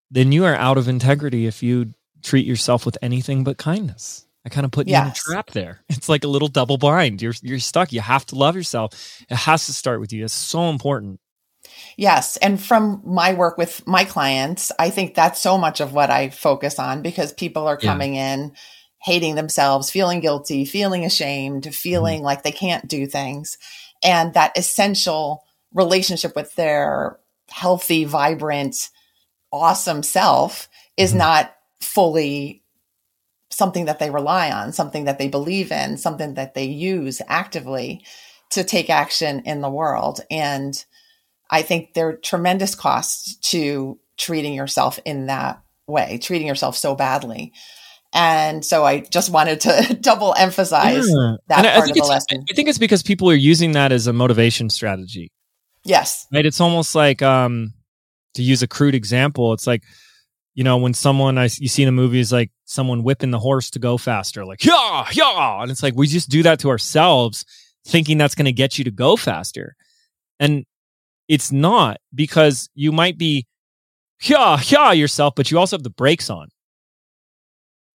[0.10, 4.26] then you are out of integrity if you treat yourself with anything but kindness.
[4.46, 5.82] I kind of put you in a trap there.
[5.90, 7.22] It's like a little double bind.
[7.22, 7.92] You're you're stuck.
[7.94, 8.94] You have to love yourself.
[9.30, 10.24] It has to start with you.
[10.26, 11.20] It's so important.
[11.98, 12.38] Yes.
[12.38, 16.30] And from my work with my clients, I think that's so much of what I
[16.30, 17.92] focus on because people are Yeah.
[17.92, 18.54] coming in
[19.02, 21.72] hating themselves, feeling guilty, feeling ashamed, Mm-hmm.
[21.72, 23.58] feeling like they can't do things.
[24.04, 27.18] And that essential relationship with their
[27.50, 28.90] healthy, vibrant,
[29.52, 31.18] awesome self is Mhm.
[31.18, 32.62] not fully
[33.50, 38.04] something that they rely on, something that they believe in, something that they use actively
[38.52, 40.22] to take action in the world.
[40.30, 40.84] And
[41.50, 46.94] I think there are tremendous costs to treating yourself in that way, treating yourself so
[46.96, 47.54] badly.
[48.14, 51.36] And so I just wanted to double emphasize Yeah.
[51.48, 52.46] that And I- I part think of the lesson.
[52.50, 55.32] I think it's because people are using that as a motivation strategy.
[55.86, 56.28] Yes.
[56.34, 57.74] right it's almost like um
[58.36, 59.84] to use a crude example it's like
[60.54, 63.40] you know when someone I, you see in a movie is like someone whipping the
[63.40, 66.70] horse to go faster like yeah yeah and it's like we just do that to
[66.70, 67.46] ourselves
[67.88, 69.76] thinking that's going to get you to go faster
[70.40, 70.66] and
[71.30, 73.48] it's not because you might be
[74.24, 76.50] yeah yeah yourself but you also have the brakes on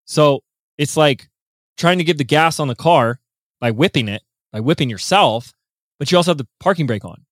[0.05, 0.43] so
[0.79, 1.29] it's like
[1.77, 3.21] trying to give the gas on the car
[3.61, 5.53] by whipping it by whipping yourself
[5.99, 7.25] but you also have the parking brake on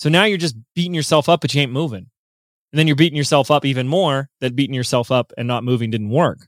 [0.00, 2.06] so now you're just beating yourself up, but you ain't moving.
[2.72, 5.90] And then you're beating yourself up even more that beating yourself up and not moving
[5.90, 6.46] didn't work.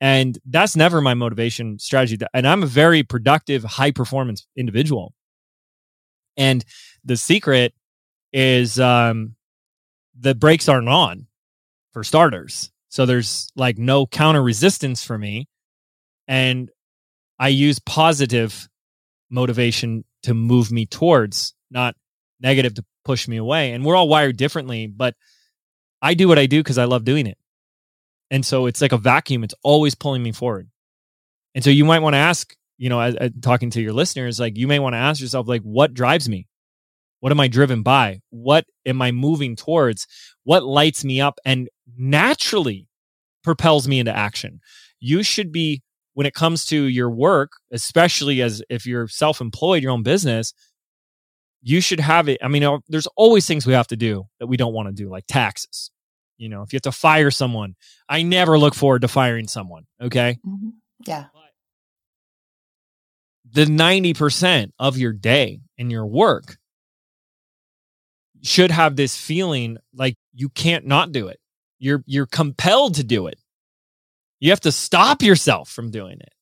[0.00, 2.16] And that's never my motivation strategy.
[2.32, 5.12] And I'm a very productive, high performance individual.
[6.38, 6.64] And
[7.04, 7.74] the secret
[8.32, 9.34] is um,
[10.18, 11.26] the brakes aren't on
[11.92, 12.70] for starters.
[12.90, 15.48] So there's like no counter resistance for me.
[16.28, 16.70] And
[17.38, 18.68] I use positive
[19.30, 21.94] motivation to move me towards, not
[22.40, 23.72] negative to push me away.
[23.72, 25.14] And we're all wired differently, but
[26.02, 27.38] I do what I do because I love doing it.
[28.30, 30.68] And so it's like a vacuum, it's always pulling me forward.
[31.54, 34.38] And so you might want to ask, you know, as, as talking to your listeners,
[34.38, 36.46] like you may want to ask yourself, like, what drives me?
[37.20, 38.20] What am I driven by?
[38.30, 40.06] What am I moving towards?
[40.44, 42.88] What lights me up and naturally
[43.42, 44.60] propels me into action?
[45.00, 45.82] You should be,
[46.14, 50.52] when it comes to your work, especially as if you're self employed, your own business,
[51.62, 52.38] you should have it.
[52.42, 54.94] I mean, uh, there's always things we have to do that we don't want to
[54.94, 55.90] do, like taxes.
[56.38, 57.74] You know, if you have to fire someone,
[58.08, 59.84] I never look forward to firing someone.
[60.00, 60.38] Okay.
[60.46, 60.70] Mm-hmm.
[61.06, 61.26] Yeah.
[63.52, 66.56] The 90% of your day and your work
[68.42, 71.39] should have this feeling like you can't not do it.
[71.80, 73.38] You're you're compelled to do it.
[74.38, 76.32] You have to stop yourself from doing it.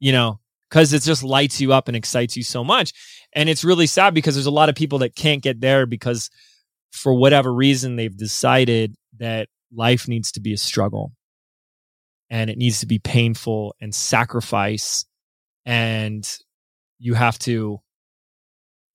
[0.00, 2.92] You know, cuz it just lights you up and excites you so much.
[3.32, 6.28] And it's really sad because there's a lot of people that can't get there because
[6.92, 11.12] for whatever reason they've decided that life needs to be a struggle
[12.28, 15.04] and it needs to be painful and sacrifice
[15.64, 16.38] and
[16.98, 17.80] you have to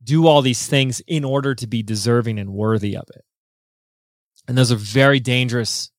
[0.03, 3.23] do all these things in order to be deserving and worthy of it.
[4.47, 5.91] And those are very dangerous,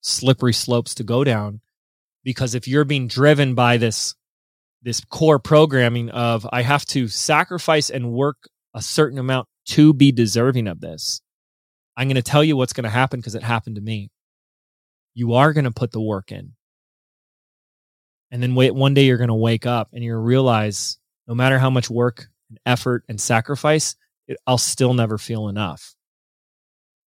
[0.00, 1.60] slippery slopes to go down
[2.22, 4.14] because if you're being driven by this
[4.82, 10.12] this core programming of I have to sacrifice and work a certain amount to be
[10.12, 11.20] deserving of this.
[11.96, 14.10] I'm going to tell you what's going to happen because it happened to me.
[15.14, 16.52] You are going to put the work in.
[18.30, 21.58] And then wait, one day you're going to wake up and you realize no matter
[21.58, 23.96] how much work and effort and sacrifice,
[24.28, 25.95] it, I'll still never feel enough.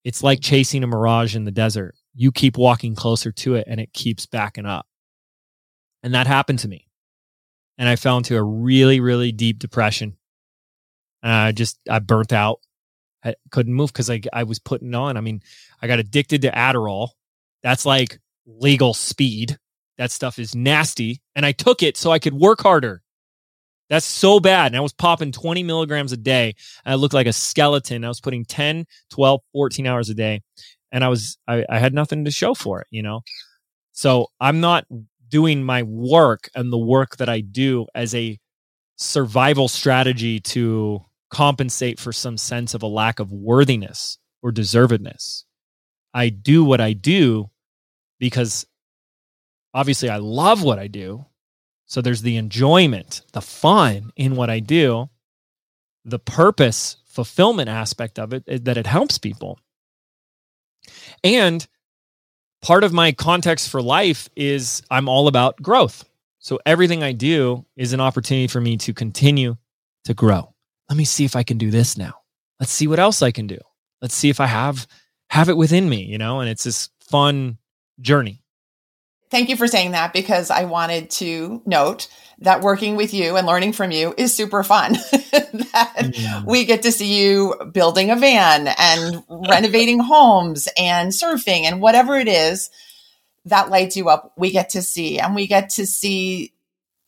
[0.04, 1.96] It's like chasing a mirage in the desert.
[2.14, 4.86] You keep walking closer to it and it keeps backing up.
[6.04, 6.90] And that happened to me
[7.80, 10.18] and I fell into a really, really deep depression.
[11.24, 12.60] And I just, I burnt out.
[13.24, 15.18] I couldn't move because I, I was putting on.
[15.18, 15.42] I mean,
[15.82, 17.10] I got addicted to Adderall.
[17.64, 19.58] That's like legal speed.
[19.98, 21.22] That stuff is nasty.
[21.36, 23.02] And I took it so I could work harder.
[23.90, 24.68] That's so bad.
[24.68, 26.54] And I was popping 20 milligrams a day.
[26.86, 28.06] I looked like a skeleton.
[28.06, 30.42] I was putting 10, 12, 14 hours a day.
[30.92, 33.22] And I was, I, I had nothing to show for it, you know?
[33.92, 34.86] So I'm not
[35.28, 38.40] doing my work and the work that I do as a
[38.98, 45.44] survival strategy to compensate for some sense of a lack of worthiness or deservedness.
[46.14, 47.50] I do what I do
[48.20, 48.66] because
[49.74, 51.26] obviously I love what I do.
[51.90, 55.10] So there's the enjoyment, the fun in what I do,
[56.06, 59.60] the purpose, fulfillment aspect of it that it helps people.
[61.24, 61.68] And
[62.62, 66.06] part of my context for life is I'm all about growth.
[66.38, 69.58] So everything I do is an opportunity for me to continue
[70.06, 70.54] to grow.
[70.90, 72.14] Let me see if I can do this now.
[72.60, 73.58] Let's see what else I can do.
[74.00, 74.88] Let's see if I have
[75.32, 77.58] have it within me, you know, and it's this fun
[78.00, 78.44] journey.
[79.32, 82.08] Thank you for saying that because I wanted to note
[82.40, 84.94] that working with you and learning from you is super fun.
[85.14, 86.44] that yeah.
[86.46, 92.18] we get to see you building a van and renovating homes and surfing and whatever
[92.18, 92.70] it is
[93.46, 96.54] that lights you up, we get to see and we get to see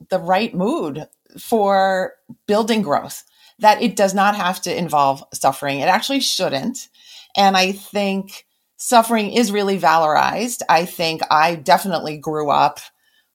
[0.10, 1.08] the right mood
[1.40, 2.14] for
[2.48, 3.24] building growth.
[3.60, 5.80] That it does not have to involve suffering.
[5.82, 6.90] It actually shouldn't.
[7.36, 8.48] And I think
[8.82, 10.62] suffering is really valorized.
[10.68, 12.80] I think I definitely grew up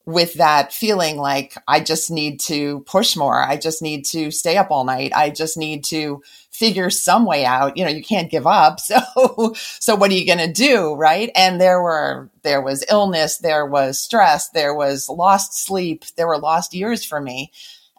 [0.05, 3.43] with that feeling like I just need to push more.
[3.43, 5.13] I just need to stay up all night.
[5.15, 7.77] I just need to figure some way out.
[7.77, 8.81] You know, you can't give up.
[8.87, 10.95] So, so what are you going to do?
[10.95, 11.31] Right.
[11.35, 16.39] And there were, there was illness, there was stress, there was lost sleep, there were
[16.39, 17.53] lost years for me.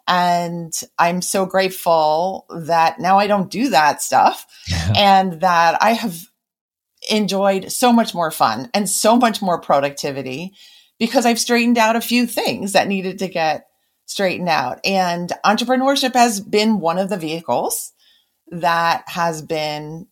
[0.06, 4.46] And I'm so grateful that now I don't do that stuff
[4.96, 6.28] and that I have
[7.08, 10.52] enjoyed so much more fun and so much more productivity
[10.98, 13.66] because I've straightened out a few things that needed to get
[14.06, 14.80] straightened out.
[14.84, 17.92] And entrepreneurship has been one of the vehicles
[18.50, 20.06] that has been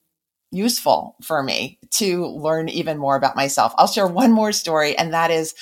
[0.53, 3.75] useful for me to learn even more about myself.
[3.77, 5.55] I'll share one more story, and that is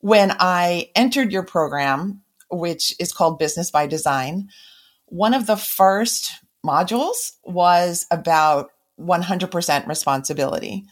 [0.00, 4.50] when I entered your program, which is called Business by Design.
[5.06, 6.32] One of the first
[6.64, 10.84] modules was about 100% responsibility.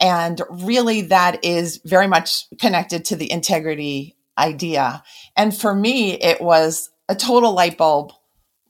[0.00, 5.02] And really, that is very much connected to the integrity idea.
[5.36, 8.12] And for me, it was a total light bulb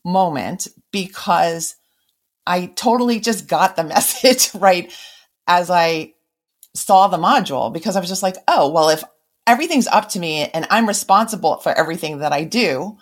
[0.04, 1.76] moment because
[2.46, 4.92] I totally just got the message right
[5.46, 6.14] as I
[6.74, 9.02] saw the module because I was just like, oh, well, if
[9.46, 12.98] everything's up to me and I'm responsible for everything that I do,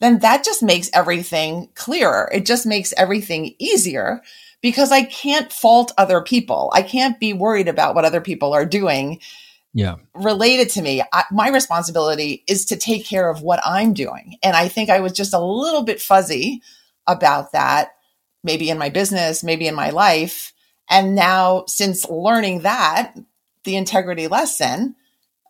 [0.00, 2.28] then that just makes everything clearer.
[2.32, 4.22] It just makes everything easier
[4.64, 6.72] because I can't fault other people.
[6.74, 9.20] I can't be worried about what other people are doing.
[9.74, 9.96] Yeah.
[10.14, 14.38] Related to me, I, my responsibility is to take care of what I'm doing.
[14.42, 16.62] And I think I was just a little bit fuzzy
[17.06, 17.90] about that,
[18.42, 20.54] maybe in my business, maybe in my life.
[20.88, 23.14] And now, since learning that,
[23.64, 24.96] the integrity lesson,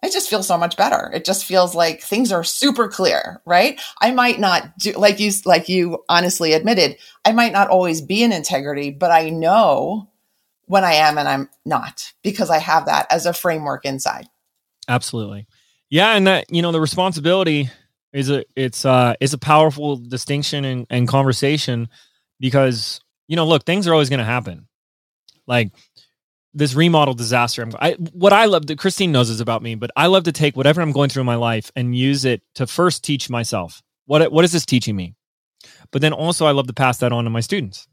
[0.05, 1.11] it just feels so much better.
[1.15, 3.81] It just feels like things are super clear, right?
[4.01, 8.23] I might not do like you like you honestly admitted, I might not always be
[8.23, 10.11] in integrity, but I know
[10.67, 14.29] when I am and I'm not because I have that as a framework inside.
[14.89, 15.47] Absolutely.
[15.91, 17.71] Yeah, and that you know the responsibility
[18.13, 21.89] is a it's uh is a powerful distinction and, and conversation
[22.41, 24.67] because you know look things are always going to happen
[25.47, 25.73] like
[26.55, 27.63] this remodel disaster.
[27.63, 30.33] I'm, I, what I love that Christine knows is about me, but I love to
[30.33, 33.83] take whatever I'm going through in my life and use it to first teach myself.
[34.07, 35.15] What what is this teaching me?
[35.91, 37.89] But then also I love to pass that on to my students.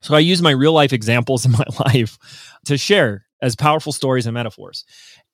[0.00, 2.18] So I use my real life examples in my life
[2.66, 4.84] to share as powerful stories and metaphors.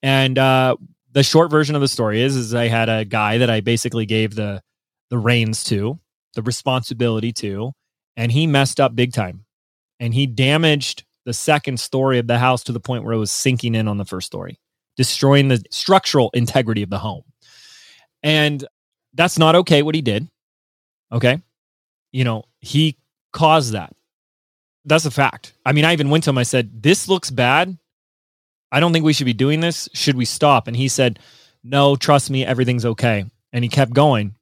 [0.03, 0.75] And uh,
[1.11, 4.05] the short version of the story is is I had a guy that I basically
[4.05, 4.61] gave the
[5.09, 5.99] the reins to,
[6.33, 7.71] the responsibility to,
[8.17, 9.45] and he messed up big time.
[9.99, 13.31] And he damaged the second story of the house to the point where it was
[13.31, 14.59] sinking in on the first story,
[14.95, 17.23] destroying the structural integrity of the home.
[18.23, 18.65] And
[19.13, 20.27] that's not okay what he did.
[21.11, 21.41] Okay.
[22.11, 22.97] You know, he
[23.33, 23.93] caused that.
[24.85, 25.53] That's a fact.
[25.65, 27.77] I mean, I even went to him, I said, This looks bad.
[28.71, 29.89] I don't think we should be doing this.
[29.93, 30.67] Should we stop?
[30.67, 31.19] And he said,
[31.63, 33.25] No, trust me, everything's okay.
[33.51, 34.35] And he kept going.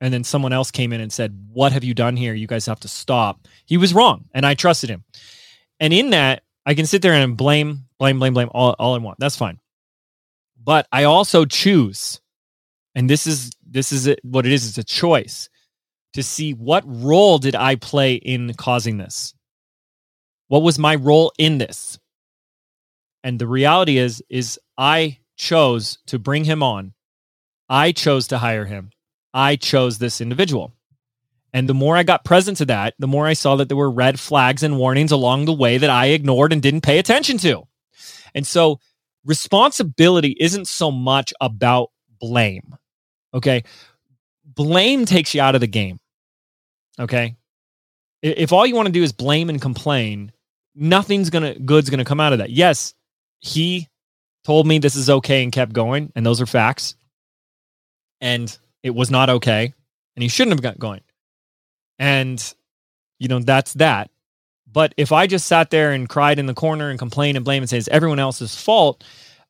[0.00, 2.34] And then someone else came in and said, What have you done here?
[2.34, 3.48] You guys have to stop.
[3.66, 4.26] He was wrong.
[4.32, 5.04] And I trusted him.
[5.80, 8.98] And in that, I can sit there and blame, blame, blame, blame all, all I
[8.98, 9.18] want.
[9.18, 9.58] That's fine.
[10.62, 12.20] But I also choose,
[12.94, 14.68] and this is this is it, what it is.
[14.68, 15.48] It's a choice
[16.12, 19.34] to see what role did I play in causing this.
[20.48, 21.98] What was my role in this?
[23.24, 26.92] And the reality is, is I chose to bring him on.
[27.68, 28.90] I chose to hire him.
[29.32, 30.74] I chose this individual.
[31.52, 33.90] And the more I got present to that, the more I saw that there were
[33.90, 37.64] red flags and warnings along the way that I ignored and didn't pay attention to.
[38.34, 38.80] And so
[39.24, 42.74] responsibility isn't so much about blame.
[43.34, 43.64] Okay.
[44.46, 45.98] Blame takes you out of the game.
[46.98, 47.36] Okay.
[48.22, 50.32] If all you want to do is blame and complain,
[50.74, 52.50] nothing's going to, good's going to come out of that.
[52.50, 52.94] Yes,
[53.40, 53.88] he
[54.44, 56.12] told me this is okay and kept going.
[56.14, 56.94] And those are facts.
[58.20, 59.74] And it was not okay.
[60.16, 61.00] And he shouldn't have got going.
[61.98, 62.54] And,
[63.18, 64.10] you know, that's that.
[64.70, 67.62] But if I just sat there and cried in the corner and complained and blame
[67.62, 69.04] and say it's everyone else's fault,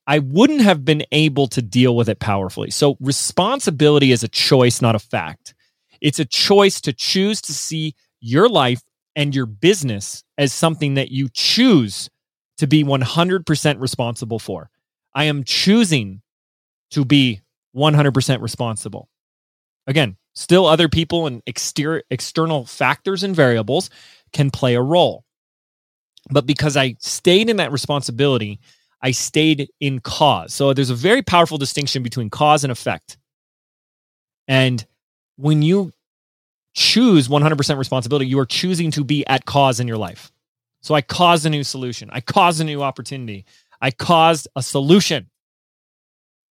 [0.07, 2.71] I wouldn't have been able to deal with it powerfully.
[2.71, 5.55] So responsibility is a choice, not a fact.
[6.01, 8.83] It's a choice to choose to see your life
[9.15, 12.11] and your business as something that you choose
[12.59, 14.71] to be 100% responsible for.
[15.15, 16.23] I am choosing
[16.91, 17.41] to be
[17.77, 19.09] 100% responsible.
[19.87, 23.91] Again, Still, other people and exterior, external factors and variables
[24.33, 25.25] can play a role.
[26.31, 28.61] But because I stayed in that responsibility,
[29.03, 30.55] I stayed in cause.
[30.55, 33.19] So there's a very powerful distinction between cause and effect.
[34.47, 34.85] And
[35.37, 35.93] when you
[36.75, 40.33] choose 100% responsibility, you are choosing to be at cause in your life.
[40.81, 43.45] So I caused a new solution, I caused a new opportunity,
[43.81, 45.31] I caused a solution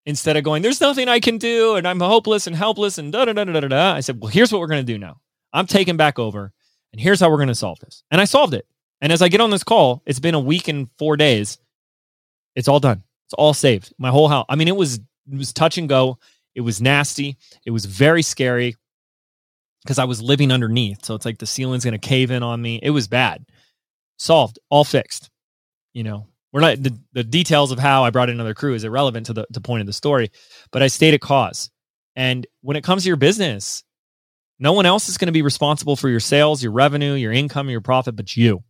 [0.06, 3.26] instead of going, there's nothing I can do and I'm hopeless and helpless and da
[3.26, 3.93] da da da da da.
[3.93, 5.20] I said, well, here's what we're going to do now.
[5.54, 6.52] I'm taking back over
[6.91, 8.04] and here's how we're going to solve this.
[8.12, 8.66] And I solved it.
[9.02, 11.58] And as I get on this call, it's been a week and four days.
[12.56, 13.04] It's all done.
[13.28, 13.93] It's all saved.
[13.97, 14.45] My whole house.
[14.49, 16.20] I mean, it was it was touch and go.
[16.54, 17.38] It was nasty.
[17.66, 18.76] It was very scary
[19.84, 21.06] because I was living underneath.
[21.06, 22.80] So it's like the ceiling's going to cave in on me.
[22.84, 23.45] It was bad.
[24.20, 24.60] Solved.
[24.70, 25.30] All fixed.
[25.93, 28.84] You know, we're not the, the details of how I brought in another crew is
[28.84, 30.32] irrelevant to the, the point of the story,
[30.72, 31.70] but I stayed at cause.
[32.16, 33.84] And when it comes to your business,
[34.60, 37.70] no one else is going to be responsible for your sales, your revenue, your income,
[37.70, 38.64] your profit, but you.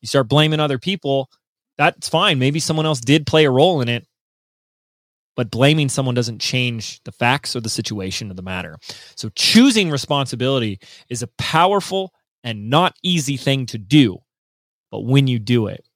[0.00, 1.30] You start blaming other people,
[1.78, 2.38] that's fine.
[2.38, 4.06] Maybe someone else did play a role in it,
[5.36, 8.78] but blaming someone doesn't change the facts or the situation of the matter.
[9.14, 10.80] So choosing responsibility
[11.10, 12.12] is a powerful
[12.42, 14.18] and not easy thing to do.
[14.90, 15.86] But when you do it,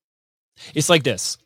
[0.74, 1.38] it's like this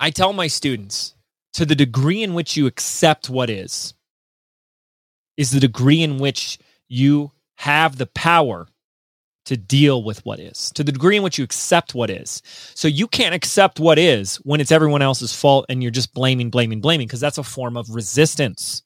[0.00, 1.14] I tell my students
[1.54, 3.94] to the degree in which you accept what is,
[5.36, 8.68] is the degree in which you have the power
[9.46, 12.42] to deal with what is, to the degree in which you accept what is.
[12.74, 16.50] So you can't accept what is when it's everyone else's fault and you're just blaming,
[16.50, 18.82] blaming, blaming, because that's a form of resistance.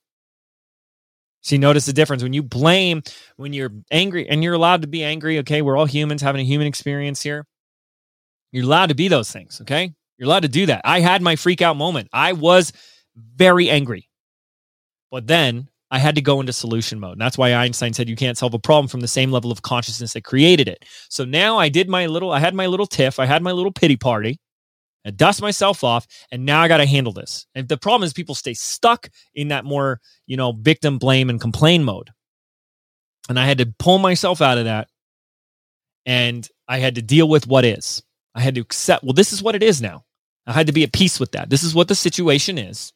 [1.43, 3.03] See, notice the difference when you blame,
[3.37, 5.41] when you're angry, and you're allowed to be angry.
[5.41, 7.45] Okay, we're all humans having a human experience here.
[8.53, 9.93] You're allowed to be those things, okay?
[10.19, 10.83] You're allowed to do that.
[10.85, 12.09] I had my freak out moment.
[12.13, 12.73] I was
[13.17, 14.09] very angry.
[15.11, 17.13] But then I had to go into solution mode.
[17.13, 19.63] And that's why Einstein said you can't solve a problem from the same level of
[19.63, 20.85] consciousness that created it.
[21.09, 23.73] So now I did my little, I had my little tiff, I had my little
[23.73, 24.39] pity party.
[25.05, 27.47] I dust myself off, and now I got to handle this.
[27.57, 31.41] And the problem is people stay stuck in that more, you know, victim blame and
[31.41, 32.11] complain mode.
[33.29, 34.89] And I had to pull myself out of that.
[36.07, 38.03] And I had to deal with what is.
[38.35, 40.05] I had to accept, well, this is what it is now.
[40.47, 41.51] I had to be at peace with that.
[41.51, 42.93] This is what the situation is.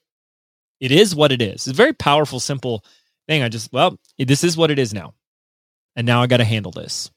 [0.81, 1.67] It is what it is.
[1.67, 2.85] It's a very powerful, simple
[3.29, 3.43] thing.
[3.43, 5.15] I just, well, this is what it is now.
[5.95, 7.11] And now I got to handle this.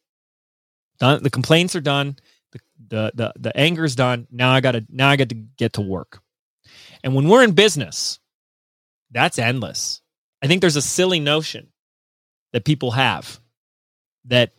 [1.00, 2.18] Done, the complaints are done.
[2.52, 4.28] The, the, the, the anger is done.
[4.32, 6.22] Now I got to, now I got to get to work.
[7.04, 8.20] And when we're in business,
[9.12, 10.02] that's endless.
[10.42, 11.68] I think there's a silly notion
[12.54, 13.40] that people have
[14.26, 14.54] that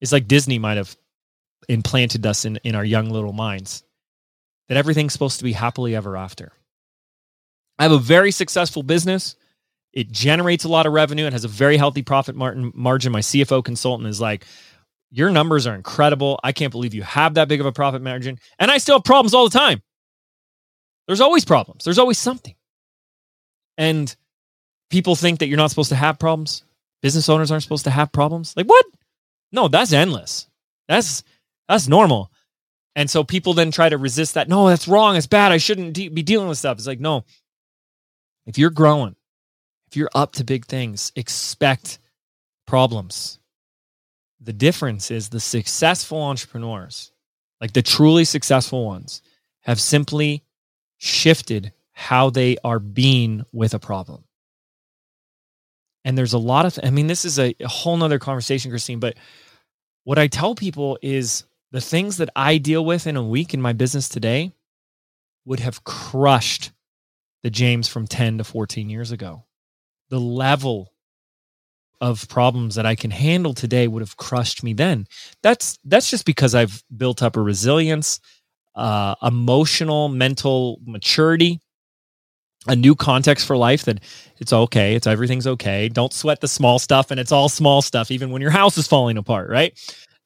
[0.00, 0.96] it's like Disney might have
[1.68, 3.84] implanted us in, in our young little minds
[4.68, 6.52] that everything's supposed to be happily ever after.
[7.78, 9.36] I have a very successful business.
[9.92, 11.26] It generates a lot of revenue.
[11.26, 12.72] It has a very healthy profit margin.
[13.12, 14.46] My CFO consultant is like,
[15.10, 16.40] Your numbers are incredible.
[16.42, 18.38] I can't believe you have that big of a profit margin.
[18.58, 19.82] And I still have problems all the time.
[21.06, 22.54] There's always problems, there's always something.
[23.76, 24.14] And
[24.90, 26.62] people think that you're not supposed to have problems.
[27.02, 28.56] Business owners aren't supposed to have problems.
[28.56, 28.86] Like, what?
[29.52, 30.48] No, that's endless.
[30.88, 31.22] That's
[31.68, 32.30] that's normal.
[32.96, 34.48] And so people then try to resist that.
[34.48, 35.16] No, that's wrong.
[35.16, 35.52] It's bad.
[35.52, 36.78] I shouldn't de- be dealing with stuff.
[36.78, 37.24] It's like, no.
[38.46, 39.16] If you're growing,
[39.88, 41.98] if you're up to big things, expect
[42.66, 43.38] problems.
[44.40, 47.10] The difference is the successful entrepreneurs,
[47.60, 49.22] like the truly successful ones,
[49.62, 50.44] have simply
[50.98, 54.24] shifted how they are being with a problem.
[56.04, 59.00] And there's a lot of, I mean, this is a, a whole nother conversation, Christine,
[59.00, 59.16] but
[60.04, 61.44] what I tell people is
[61.74, 64.52] the things that I deal with in a week in my business today
[65.44, 66.70] would have crushed
[67.42, 69.44] the James from 10 to 14 years ago.
[70.08, 70.92] The level
[72.00, 75.08] of problems that I can handle today would have crushed me then.
[75.42, 78.20] That's that's just because I've built up a resilience,
[78.76, 81.60] uh, emotional, mental maturity,
[82.68, 83.98] a new context for life that
[84.38, 85.88] it's okay, it's everything's okay.
[85.88, 88.86] Don't sweat the small stuff, and it's all small stuff, even when your house is
[88.86, 89.76] falling apart, right?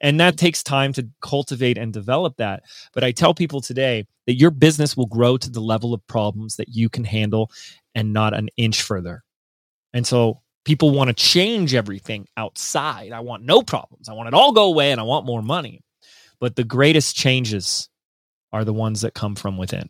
[0.01, 2.63] And that takes time to cultivate and develop that.
[2.93, 6.57] But I tell people today that your business will grow to the level of problems
[6.57, 7.51] that you can handle
[7.95, 9.25] and not an inch further.
[9.93, 13.13] And so people want to change everything outside.
[13.13, 14.09] I want no problems.
[14.09, 15.81] I want it all go away and I want more money.
[16.41, 17.89] But the greatest changes
[18.53, 19.89] are the ones that come from within.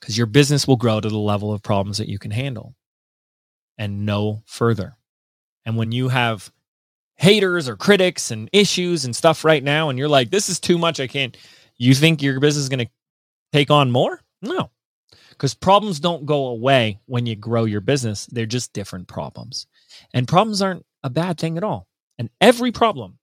[0.00, 2.74] Because your business will grow to the level of problems that you can handle
[3.78, 4.96] and no further.
[5.64, 6.50] And when you have
[7.16, 10.78] haters or critics and issues and stuff right now and you're like this is too
[10.78, 11.00] much.
[11.00, 11.36] I can't.
[11.78, 12.92] You think your business is going to
[13.52, 14.20] take on more?
[14.40, 14.70] No.
[15.30, 18.26] Because problems don't go away when you grow your business.
[18.26, 19.66] They're just different problems.
[20.14, 21.86] And problems aren't a bad thing at all.
[22.18, 23.18] And every problem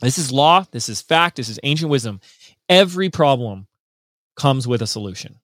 [0.00, 2.20] this is law this is fact this is ancient wisdom
[2.68, 3.66] every problem
[4.36, 5.38] comes with a solution.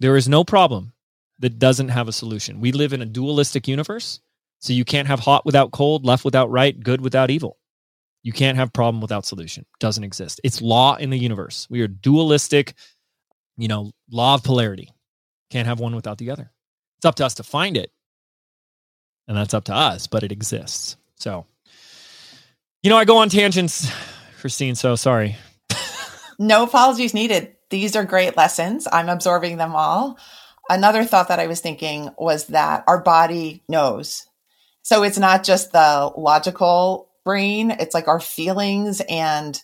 [0.00, 0.92] There is no problem
[1.38, 2.60] that doesn't have a solution.
[2.60, 4.20] We live in a dualistic universe
[4.66, 7.56] so you can't have hot without cold, left without right, good without evil.
[8.24, 9.64] You can't have problem without solution.
[9.78, 10.40] Doesn't exist.
[10.42, 11.68] It's law in the universe.
[11.70, 12.74] We are dualistic,
[13.56, 14.90] you know, law of polarity.
[15.50, 16.50] Can't have one without the other.
[16.98, 17.92] It's up to us to find it.
[19.28, 20.96] And that's up to us, but it exists.
[21.14, 21.46] So,
[22.82, 23.88] you know, I go on tangents,
[24.40, 25.36] Christine, so sorry.
[26.40, 27.54] no apologies needed.
[27.70, 28.88] These are great lessons.
[28.90, 30.18] I'm absorbing them all.
[30.68, 34.26] Another thought that I was thinking was that our body knows
[34.86, 39.02] so it's not just the logical brain, it's like our feelings.
[39.08, 39.60] And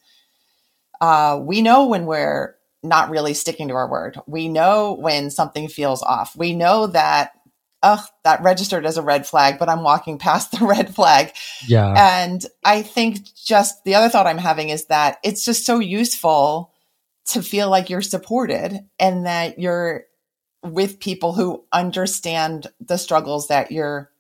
[1.00, 4.18] uh, we know when we're not really sticking to our word.
[4.26, 6.34] We know when something feels off.
[6.36, 7.34] We know that,
[7.84, 11.32] oh, that registered as a red flag, but I'm walking past the red flag.
[11.68, 11.94] Yeah.
[12.24, 16.72] And I think just the other thought I'm having is that it's just so useful
[17.26, 20.02] to feel like you're supported and that you're
[20.64, 24.11] with people who understand the struggles that you're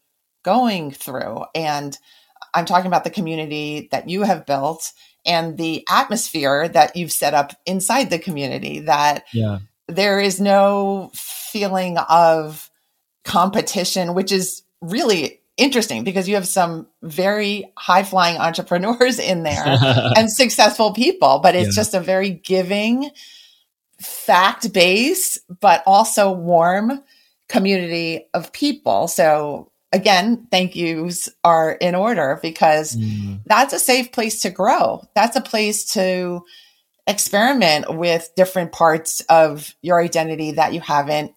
[0.42, 1.44] going through.
[1.54, 1.96] And
[2.54, 4.92] I'm talking about the community that you have built
[5.24, 9.58] and the atmosphere that you've set up inside the community that yeah.
[9.88, 12.70] there is no feeling of
[13.24, 19.62] competition, which is really interesting because you have some very high flying entrepreneurs in there
[20.16, 21.80] and successful people, but it's yeah.
[21.80, 23.10] just a very giving,
[24.00, 27.02] fact based, but also warm
[27.48, 29.08] community of people.
[29.08, 33.40] So again, thank yous are in order because mm.
[33.44, 35.02] that's a safe place to grow.
[35.14, 36.44] That's a place to
[37.06, 41.34] experiment with different parts of your identity that you haven't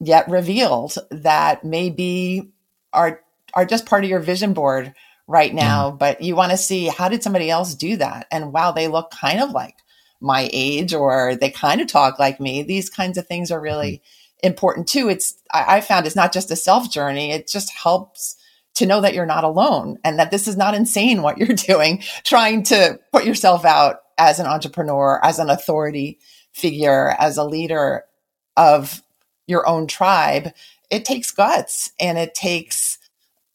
[0.00, 2.50] yet revealed that maybe
[2.92, 3.20] are
[3.54, 4.94] are just part of your vision board
[5.26, 5.98] right now, mm.
[5.98, 8.26] but you want to see how did somebody else do that?
[8.30, 9.76] And wow, they look kind of like
[10.20, 12.62] my age or they kind of talk like me.
[12.62, 14.25] These kinds of things are really mm-hmm.
[14.46, 15.08] Important too.
[15.08, 17.32] It's, I, I found it's not just a self journey.
[17.32, 18.36] It just helps
[18.76, 22.02] to know that you're not alone and that this is not insane what you're doing,
[22.24, 26.18] trying to put yourself out as an entrepreneur, as an authority
[26.52, 28.04] figure, as a leader
[28.56, 29.02] of
[29.46, 30.52] your own tribe.
[30.90, 32.98] It takes guts and it takes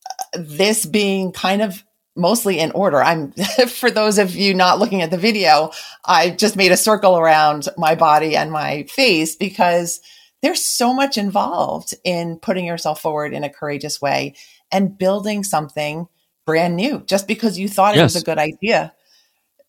[0.10, 1.84] uh, this being kind of
[2.16, 3.02] mostly in order.
[3.02, 3.32] I'm,
[3.68, 5.72] for those of you not looking at the video,
[6.06, 10.02] I just made a circle around my body and my face because
[10.42, 14.36] there's so much involved in putting yourself forward in a courageous way
[14.72, 16.08] and building something
[16.46, 18.02] brand new just because you thought yes.
[18.02, 18.94] it was a good idea.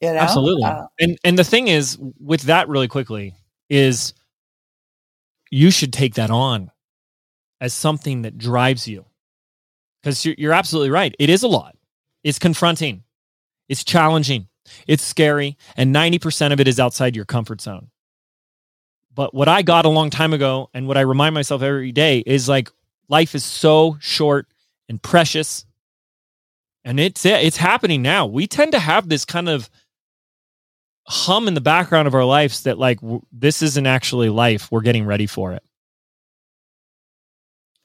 [0.01, 0.18] You know?
[0.18, 0.64] Absolutely.
[0.64, 3.35] Uh, and and the thing is with that really quickly
[3.68, 4.14] is
[5.51, 6.70] you should take that on
[7.61, 9.05] as something that drives you.
[10.03, 11.14] Because you're, you're absolutely right.
[11.18, 11.77] It is a lot.
[12.25, 13.05] It's confronting.
[13.68, 14.49] It's challenging.
[14.89, 15.57] It's scary.
[15.77, 17.89] And 90% of it is outside your comfort zone.
[19.15, 22.21] But what I got a long time ago and what I remind myself every day
[22.25, 22.71] is like
[23.09, 24.47] life is so short
[24.89, 25.67] and precious.
[26.85, 28.27] And it's it's happening now.
[28.27, 29.69] We tend to have this kind of
[31.07, 34.71] hum in the background of our lives that like w- this isn't actually life.
[34.73, 35.63] We're getting ready for it.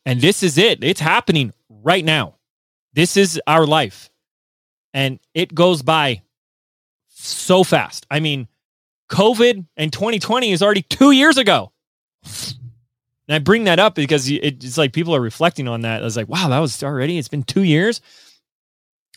[0.05, 0.83] And this is it.
[0.83, 2.35] It's happening right now.
[2.93, 4.09] This is our life.
[4.93, 6.21] And it goes by
[7.09, 8.07] so fast.
[8.09, 8.47] I mean,
[9.09, 11.71] COVID and 2020 is already two years ago.
[12.23, 16.01] And I bring that up because it's like people are reflecting on that.
[16.01, 18.01] I was like, wow, that was already, it's been two years.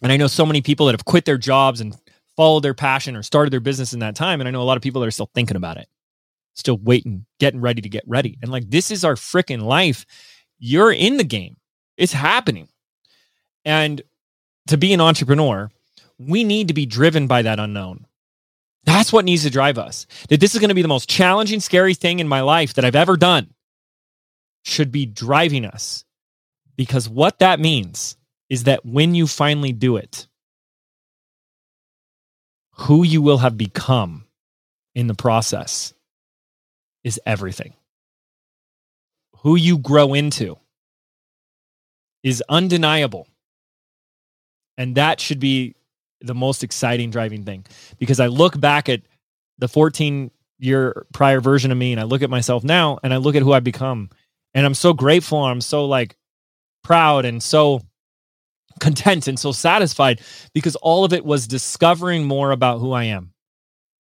[0.03, 1.95] And I know so many people that have quit their jobs and
[2.36, 4.41] followed their passion or started their business in that time.
[4.41, 5.88] And I know a lot of people that are still thinking about it,
[6.55, 8.38] still waiting, getting ready to get ready.
[8.43, 10.07] And like, this is our freaking life.
[10.59, 11.57] You're in the game,
[11.97, 12.68] it's happening.
[13.64, 14.03] And
[14.68, 15.70] to be an entrepreneur,
[16.18, 18.07] we need to be driven by that unknown.
[18.85, 20.07] That's what needs to drive us.
[20.28, 22.85] That this is going to be the most challenging, scary thing in my life that
[22.85, 23.53] I've ever done
[24.64, 26.05] should be driving us.
[26.76, 28.16] Because what that means
[28.49, 30.26] is that when you finally do it,
[32.72, 34.24] who you will have become
[34.95, 35.93] in the process
[37.05, 37.74] is everything.
[39.39, 40.59] Who you grow into
[42.22, 43.26] is undeniable.
[44.76, 45.74] And that should be
[46.21, 47.64] the most exciting driving thing
[47.99, 49.03] because I look back at
[49.59, 53.16] the 14 year prior version of me and I look at myself now and I
[53.16, 54.11] look at who I've become
[54.55, 55.39] and I'm so grateful.
[55.39, 56.16] I'm so like
[56.83, 57.81] proud and so
[58.81, 60.21] content and so satisfied
[60.55, 63.33] because all of it was discovering more about who I am.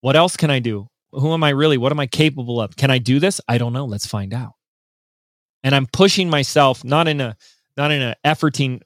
[0.00, 0.88] What else can I do?
[1.12, 1.76] Who am I really?
[1.76, 2.76] What am I capable of?
[2.76, 3.40] Can I do this?
[3.48, 3.84] I don't know.
[3.84, 4.52] Let's find out.
[5.62, 7.36] And I'm pushing myself not in a
[7.76, 8.80] not in an efforting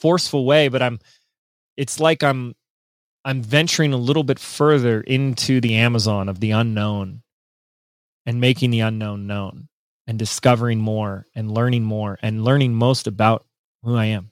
[0.00, 0.98] forceful way, but I'm
[1.76, 2.54] it's like I'm
[3.26, 7.22] I'm venturing a little bit further into the Amazon of the unknown
[8.24, 9.66] and making the unknown known
[10.06, 13.44] and discovering more and learning more and learning most about
[13.82, 14.30] who I am.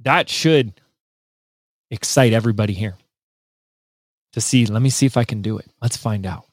[0.00, 0.78] That should
[1.90, 2.98] excite everybody here
[4.34, 5.70] to see, let me see if I can do it.
[5.80, 6.44] Let's find out.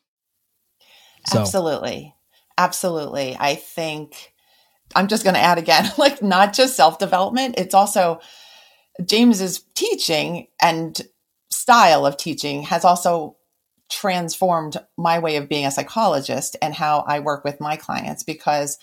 [1.27, 1.41] So.
[1.41, 2.15] Absolutely.
[2.57, 3.35] Absolutely.
[3.37, 4.31] I think
[4.95, 8.21] I'm just going to add again like, not just self development, it's also
[9.03, 11.01] James's teaching and
[11.49, 13.37] style of teaching has also
[13.89, 18.77] transformed my way of being a psychologist and how I work with my clients because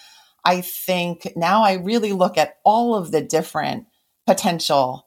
[0.45, 3.87] I think now I really look at all of the different
[4.27, 5.07] potential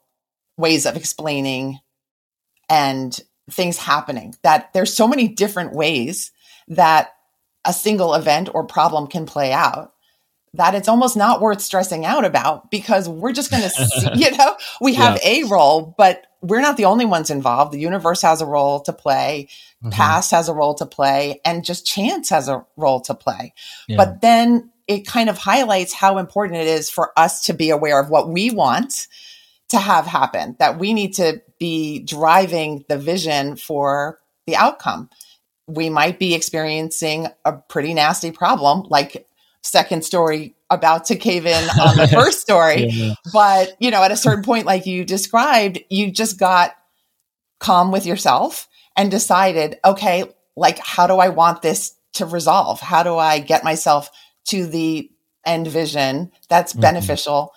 [0.57, 1.79] ways of explaining
[2.69, 3.17] and
[3.49, 6.31] things happening that there's so many different ways
[6.67, 7.13] that
[7.65, 9.92] a single event or problem can play out
[10.55, 14.55] that it's almost not worth stressing out about because we're just going to you know,
[14.79, 15.29] we have yeah.
[15.29, 17.71] a role, but we're not the only ones involved.
[17.71, 19.47] The universe has a role to play,
[19.81, 19.89] mm-hmm.
[19.89, 23.53] past has a role to play, and just chance has a role to play.
[23.87, 23.97] Yeah.
[23.97, 27.99] But then it kind of highlights how important it is for us to be aware
[27.99, 29.07] of what we want
[29.69, 35.09] to have happen, that we need to be driving the vision for the outcome.
[35.67, 39.25] We might be experiencing a pretty nasty problem like
[39.63, 42.87] second story about to cave in on the first story.
[42.87, 43.13] yeah.
[43.31, 46.75] But, you know, at a certain point, like you described, you just got
[47.59, 52.79] calm with yourself and decided, okay, like, how do I want this to resolve?
[52.79, 54.11] How do I get myself
[54.49, 55.09] to the
[55.45, 56.81] end vision that's mm-hmm.
[56.81, 57.53] beneficial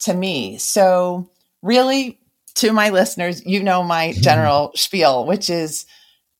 [0.00, 0.58] to me?
[0.58, 1.30] So,
[1.62, 2.18] really,
[2.56, 5.86] to my listeners, you know my general spiel, which is,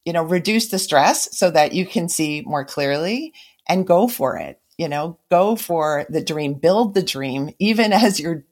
[0.05, 3.33] you know, reduce the stress so that you can see more clearly
[3.69, 8.20] and go for it you know, go for the dream, build the dream, even as
[8.20, 8.45] you're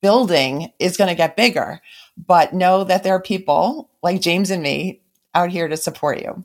[0.00, 1.80] building is going to get bigger.
[2.16, 5.00] But know that there are people like James and me
[5.34, 6.44] out here to support you.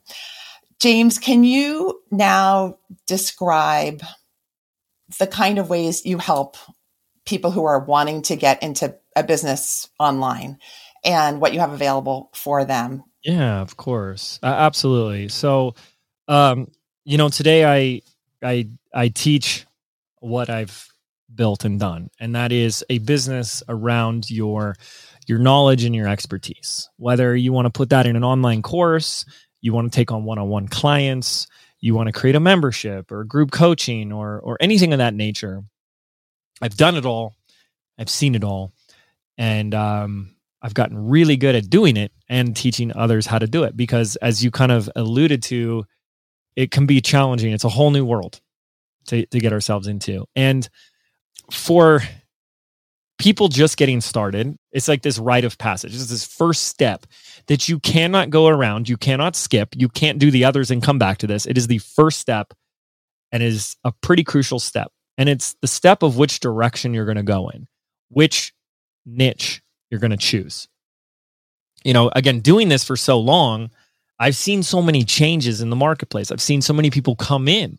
[0.80, 2.78] James, can you now
[3.08, 4.04] describe
[5.20, 6.56] the kind of ways you help
[7.26, 10.60] people who are wanting to get into a business online
[11.04, 13.04] and what you have available for them?
[13.24, 14.39] Yeah, of course.
[14.43, 15.28] Uh, absolutely.
[15.30, 15.76] So,
[16.28, 16.72] um,
[17.06, 18.02] you know, today I
[18.44, 19.66] I I teach
[20.20, 20.88] what I've
[21.34, 24.76] built and done, and that is a business around your
[25.28, 26.90] your knowledge and your expertise.
[26.98, 29.26] Whether you want to put that in an online course,
[29.62, 31.48] you want to take on one-on-one clients,
[31.80, 35.64] you want to create a membership or group coaching or or anything of that nature.
[36.62, 37.36] I've done it all.
[38.00, 38.74] I've seen it all.
[39.38, 43.64] And um, I've gotten really good at doing it and teaching others how to do
[43.64, 45.86] it because as you kind of alluded to,
[46.58, 47.53] it can be challenging.
[47.53, 48.41] It's a whole new world
[49.05, 50.26] to, to get ourselves into.
[50.36, 50.68] And
[51.51, 52.01] for
[53.20, 55.93] people just getting started, it's like this rite of passage.
[55.93, 57.05] It's this first step
[57.45, 60.97] that you cannot go around, you cannot skip, you can't do the others and come
[60.97, 61.45] back to this.
[61.45, 62.53] It is the first step
[63.32, 64.91] and is a pretty crucial step.
[65.20, 67.68] And it's the step of which direction you're going to go in,
[68.10, 68.51] which
[69.05, 70.68] niche you're going to choose.
[71.84, 73.70] You know, again, doing this for so long,
[74.20, 76.32] I've seen so many changes in the marketplace.
[76.32, 77.78] I've seen so many people come in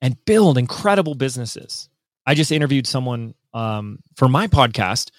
[0.00, 1.88] and build incredible businesses.
[2.26, 5.10] I just interviewed someone um, for my podcast.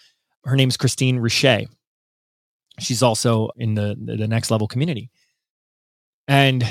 [0.44, 1.66] Her name's Christine Richer.
[2.80, 5.10] She's also in the the next level community,
[6.30, 6.64] and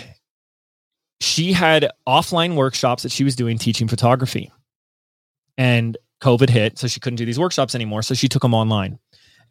[1.21, 4.51] she had offline workshops that she was doing teaching photography,
[5.59, 8.03] and COVID hit, so she couldn't do these workshops anymore.
[8.03, 8.99] So she took them online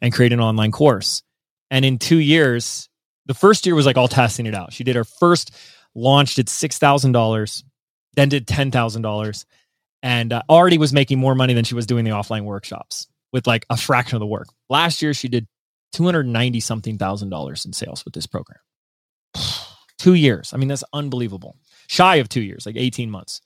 [0.00, 1.22] and created an online course.
[1.70, 2.87] And in two years,
[3.28, 4.72] the first year was like all testing it out.
[4.72, 5.54] She did her first
[5.94, 7.62] launch, did six thousand dollars,
[8.14, 9.46] then did ten thousand dollars,
[10.02, 13.46] and uh, already was making more money than she was doing the offline workshops with
[13.46, 14.48] like a fraction of the work.
[14.68, 15.46] Last year, she did
[15.92, 18.58] two hundred ninety something thousand dollars in sales with this program.
[19.98, 20.52] two years.
[20.52, 21.56] I mean, that's unbelievable.
[21.86, 23.42] Shy of two years, like eighteen months.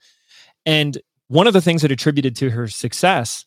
[0.64, 3.44] And one of the things that attributed to her success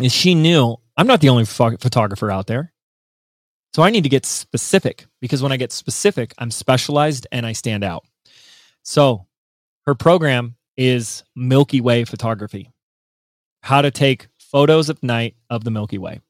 [0.00, 2.71] is she knew I'm not the only photographer out there.
[3.74, 7.52] So I need to get specific because when I get specific, I'm specialized and I
[7.52, 8.04] stand out.
[8.82, 9.26] So
[9.86, 12.70] her program is Milky Way photography.
[13.62, 16.20] How to take photos at night of the Milky Way.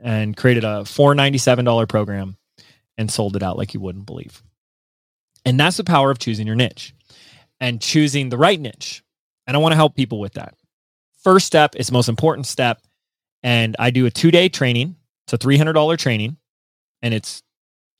[0.00, 2.36] And created a $497 program
[2.96, 4.42] and sold it out like you wouldn't believe.
[5.44, 6.94] And that's the power of choosing your niche
[7.58, 9.02] and choosing the right niche.
[9.46, 10.54] And I want to help people with that.
[11.24, 12.82] First step is the most important step
[13.42, 14.94] and I do a two day training.
[15.30, 16.38] It's a $300 training,
[17.02, 17.42] and it's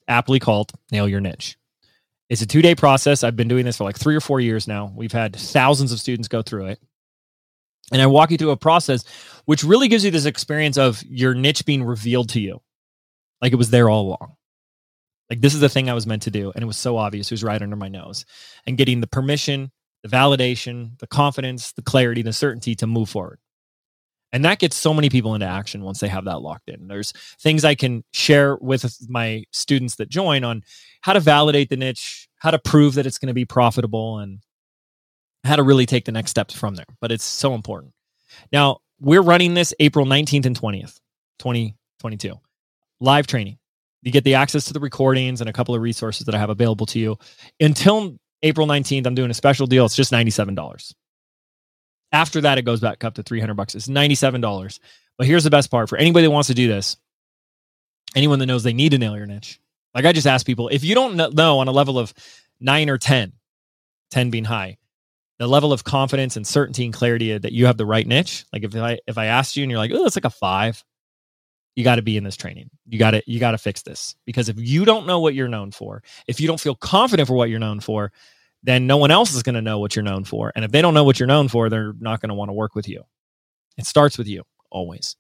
[0.09, 1.59] aptly called Nail Your Niche.
[2.31, 3.23] It's a two day process.
[3.23, 4.93] I've been doing this for like three or four years now.
[4.95, 6.81] We've had thousands of students go through it.
[7.93, 9.05] And I walk you through a process
[9.47, 12.61] which really gives you this experience of your niche being revealed to you.
[13.41, 14.37] Like it was there all along.
[15.31, 16.51] Like this is the thing I was meant to do.
[16.55, 17.31] And it was so obvious.
[17.31, 18.25] It was right under my nose.
[18.67, 19.71] And getting the permission,
[20.03, 23.39] the validation, the confidence, the clarity, the certainty to move forward.
[24.33, 26.87] And that gets so many people into action once they have that locked in.
[26.87, 30.63] There's things I can share with my students that join on
[31.01, 34.41] how to validate the niche, how to prove that it's going to be profitable, and
[35.45, 36.85] how to really take the next steps from there.
[37.01, 37.95] But it's so important.
[38.53, 41.01] Now, we're running this April 19th and 20th,
[41.39, 42.35] 2022.
[43.01, 43.59] Live training.
[44.03, 46.51] You get the access to the recordings and a couple of resources that I have
[46.51, 47.17] available to you.
[47.61, 49.87] Until April 19th, I'm doing a special deal.
[49.87, 50.95] It's just $97.
[52.13, 53.75] After that, it goes back up to 300 bucks.
[53.75, 54.79] It's $97.
[55.19, 56.97] But here's the best part for anybody that wants to do this,
[58.15, 59.61] anyone that knows they need to nail your niche.
[59.95, 62.15] Like I just ask people, if you don't know on a level of
[62.61, 63.33] nine or 10,
[64.11, 64.79] 10 being high,
[65.39, 68.45] the level of confidence and certainty and clarity that you have the right niche.
[68.53, 70.85] Like if I if I asked you and you're like, oh, that's like a five,
[71.77, 72.71] you got to be in this training.
[72.89, 75.49] You got to you got to fix this because if you don't know what you're
[75.49, 78.13] known for, if you don't feel confident for what you're known for,
[78.63, 80.53] then no one else is going to know what you're known for.
[80.55, 82.55] And if they don't know what you're known for, they're not going to want to
[82.55, 83.05] work with you.
[83.77, 85.17] It starts with you always.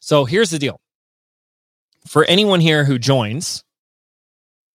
[0.00, 0.80] So here's the deal
[2.06, 3.64] for anyone here who joins,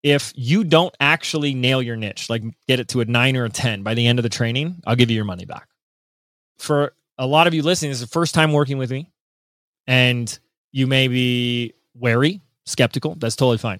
[0.03, 3.49] if you don't actually nail your niche, like get it to a nine or a
[3.49, 5.67] 10 by the end of the training, I'll give you your money back.
[6.57, 9.11] For a lot of you listening, this is the first time working with me,
[9.85, 10.37] and
[10.71, 13.15] you may be wary, skeptical.
[13.15, 13.79] That's totally fine.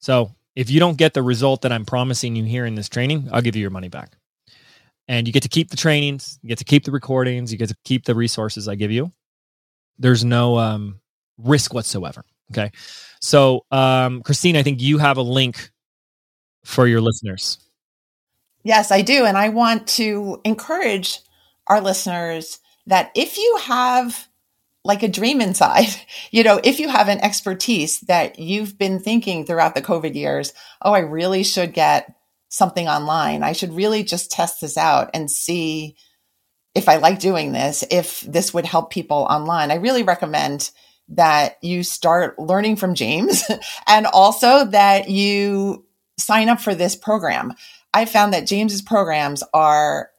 [0.00, 3.28] So if you don't get the result that I'm promising you here in this training,
[3.32, 4.16] I'll give you your money back.
[5.08, 7.68] And you get to keep the trainings, you get to keep the recordings, you get
[7.68, 9.10] to keep the resources I give you.
[9.98, 11.00] There's no um,
[11.38, 12.24] risk whatsoever.
[12.50, 12.70] Okay.
[13.20, 15.70] So, um, Christine, I think you have a link
[16.64, 17.58] for your listeners.
[18.62, 19.24] Yes, I do.
[19.24, 21.18] And I want to encourage
[21.66, 24.28] our listeners that if you have
[24.84, 25.88] like a dream inside.
[26.34, 30.54] You know, if you have an expertise that you've been thinking throughout the COVID years,
[30.80, 32.14] oh, I really should get
[32.48, 33.42] something online.
[33.42, 35.94] I should really just test this out and see
[36.74, 39.70] if I like doing this, if this would help people online.
[39.70, 40.70] I really recommend
[41.08, 43.44] that you start learning from James
[43.86, 45.84] and also that you
[46.18, 47.52] sign up for this program.
[47.92, 50.10] I found that James's programs are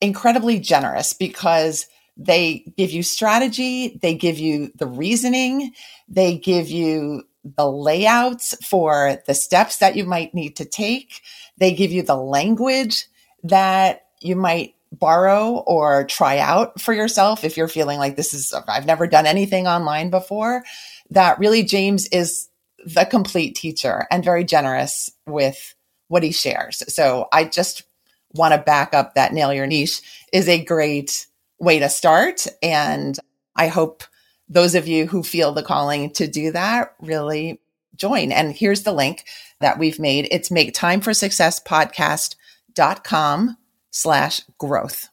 [0.00, 1.86] incredibly generous because
[2.20, 5.72] they give you strategy, they give you the reasoning,
[6.06, 7.22] they give you
[7.56, 11.22] the layouts for the steps that you might need to take.
[11.56, 13.06] They give you the language
[13.44, 18.52] that you might borrow or try out for yourself if you're feeling like this is,
[18.68, 20.62] I've never done anything online before.
[21.10, 22.48] That really James is
[22.84, 25.74] the complete teacher and very generous with
[26.08, 26.82] what he shares.
[26.92, 27.84] So I just
[28.34, 30.02] want to back up that Nail Your Niche
[30.32, 31.26] is a great
[31.60, 32.46] way to start.
[32.62, 33.18] And
[33.54, 34.02] I hope
[34.48, 37.60] those of you who feel the calling to do that really
[37.94, 38.32] join.
[38.32, 39.24] And here's the link
[39.60, 40.26] that we've made.
[40.30, 43.56] It's make time for success podcast.com
[43.90, 45.08] slash growth.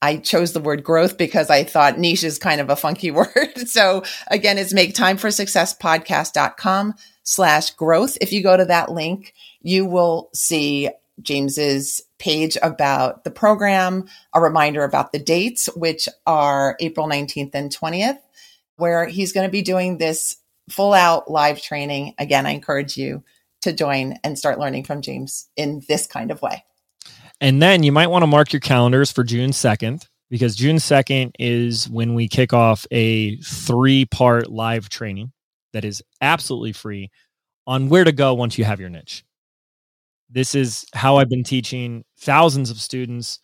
[0.00, 3.66] I chose the word growth because I thought niche is kind of a funky word.
[3.66, 8.16] so again, it's make time for success podcast.com slash growth.
[8.20, 14.40] If you go to that link, you will see James's page about the program, a
[14.40, 18.20] reminder about the dates, which are April 19th and 20th,
[18.76, 20.36] where he's going to be doing this
[20.70, 22.14] full out live training.
[22.18, 23.24] Again, I encourage you
[23.62, 26.64] to join and start learning from James in this kind of way.
[27.40, 31.32] And then you might want to mark your calendars for June 2nd because June 2nd
[31.40, 35.32] is when we kick off a three part live training
[35.72, 37.10] that is absolutely free
[37.66, 39.24] on where to go once you have your niche.
[40.32, 43.38] This is how I've been teaching thousands of students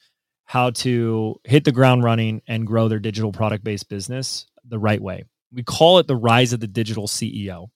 [0.47, 5.01] how to hit the ground running and grow their digital product based business the right
[5.01, 5.24] way.
[5.53, 7.66] We call it the rise of the digital CEO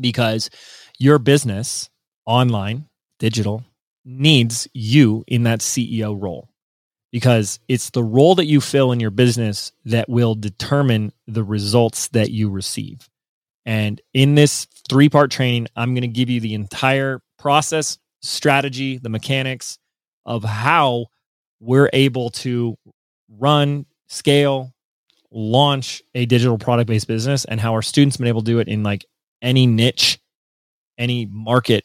[0.00, 0.50] because
[0.98, 1.88] your business,
[2.26, 2.88] online,
[3.20, 3.64] digital,
[4.04, 6.48] needs you in that CEO role
[7.12, 12.08] because it's the role that you fill in your business that will determine the results
[12.08, 13.08] that you receive.
[13.64, 18.96] And in this three part training, I'm going to give you the entire process, strategy,
[18.96, 19.78] the mechanics
[20.24, 21.04] of how
[21.60, 22.74] we're able to
[23.28, 24.72] run, scale,
[25.30, 28.60] launch a digital product based business and how our students have been able to do
[28.60, 29.04] it in like
[29.42, 30.18] any niche,
[30.96, 31.84] any market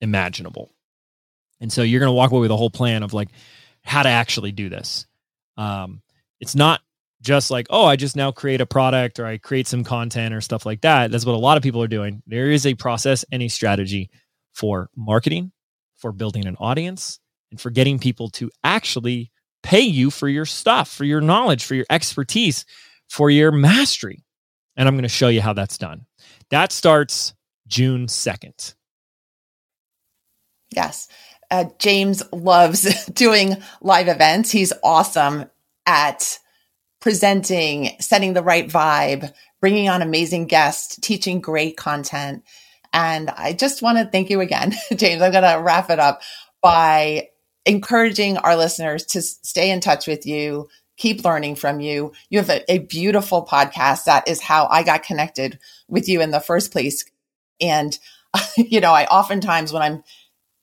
[0.00, 0.72] imaginable.
[1.60, 3.28] And so you're going to walk away with a whole plan of like
[3.82, 5.06] how to actually do this.
[5.56, 6.02] Um,
[6.40, 6.80] it's not
[7.22, 10.40] just like, oh, I just now create a product or I create some content or
[10.40, 11.12] stuff like that.
[11.12, 12.24] That's what a lot of people are doing.
[12.26, 14.10] There is a process and a strategy
[14.52, 15.52] for marketing,
[15.96, 17.20] for building an audience,
[17.50, 19.30] and for getting people to actually
[19.62, 22.64] pay you for your stuff, for your knowledge, for your expertise,
[23.08, 24.24] for your mastery.
[24.76, 26.06] And I'm going to show you how that's done.
[26.50, 27.34] That starts
[27.66, 28.74] June 2nd.
[30.74, 31.08] Yes.
[31.50, 34.50] Uh, James loves doing live events.
[34.50, 35.46] He's awesome
[35.86, 36.38] at
[37.00, 42.44] presenting, setting the right vibe, bringing on amazing guests, teaching great content.
[42.92, 45.22] And I just want to thank you again, James.
[45.22, 46.22] I'm going to wrap it up
[46.62, 47.28] by
[47.66, 52.12] encouraging our listeners to stay in touch with you, keep learning from you.
[52.30, 54.04] You have a, a beautiful podcast.
[54.04, 57.04] That is how I got connected with you in the first place.
[57.60, 57.98] And,
[58.56, 60.02] you know, I oftentimes when I'm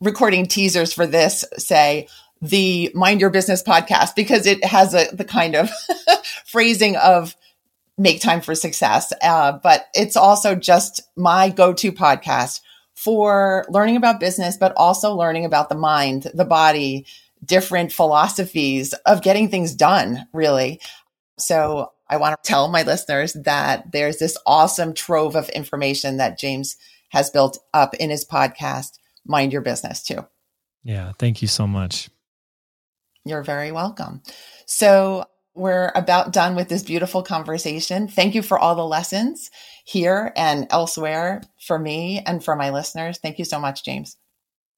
[0.02, 2.08] recording teasers for this say
[2.42, 5.72] the mind your business podcast because it has a, the kind of
[6.46, 7.36] phrasing of
[7.98, 9.12] make time for success.
[9.22, 12.62] Uh, but it's also just my go-to podcast
[12.94, 17.06] for learning about business, but also learning about the mind, the body,
[17.44, 20.80] different philosophies of getting things done, really.
[21.38, 26.40] So I want to tell my listeners that there's this awesome trove of information that
[26.40, 26.78] James
[27.10, 30.26] has built up in his podcast mind your business too.
[30.84, 31.12] Yeah.
[31.20, 32.10] Thank you so much.
[33.26, 34.22] You're very welcome.
[34.66, 35.26] So
[35.58, 38.08] we're about done with this beautiful conversation.
[38.08, 39.50] Thank you for all the lessons
[39.84, 43.18] here and elsewhere for me and for my listeners.
[43.18, 44.18] Thank you so much, James.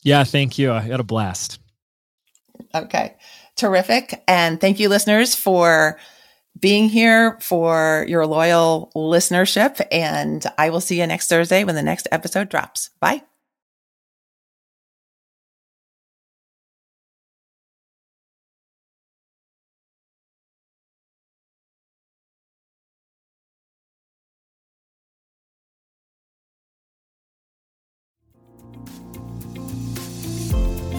[0.03, 0.71] Yeah, thank you.
[0.71, 1.59] I had a blast.
[2.73, 3.15] Okay,
[3.55, 4.23] terrific.
[4.27, 5.99] And thank you, listeners, for
[6.59, 9.85] being here, for your loyal listenership.
[9.91, 12.89] And I will see you next Thursday when the next episode drops.
[12.99, 13.21] Bye.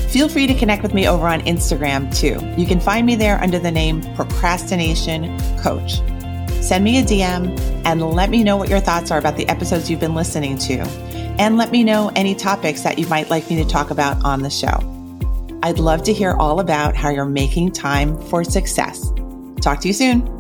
[0.10, 2.40] Feel free to connect with me over on Instagram too.
[2.62, 5.94] You can find me there under the name Procrastination Coach.
[6.66, 7.56] Send me a DM
[7.86, 10.80] and let me know what your thoughts are about the episodes you've been listening to.
[11.38, 14.42] And let me know any topics that you might like me to talk about on
[14.42, 14.80] the show.
[15.62, 19.12] I'd love to hear all about how you're making time for success.
[19.62, 20.35] Talk to you soon.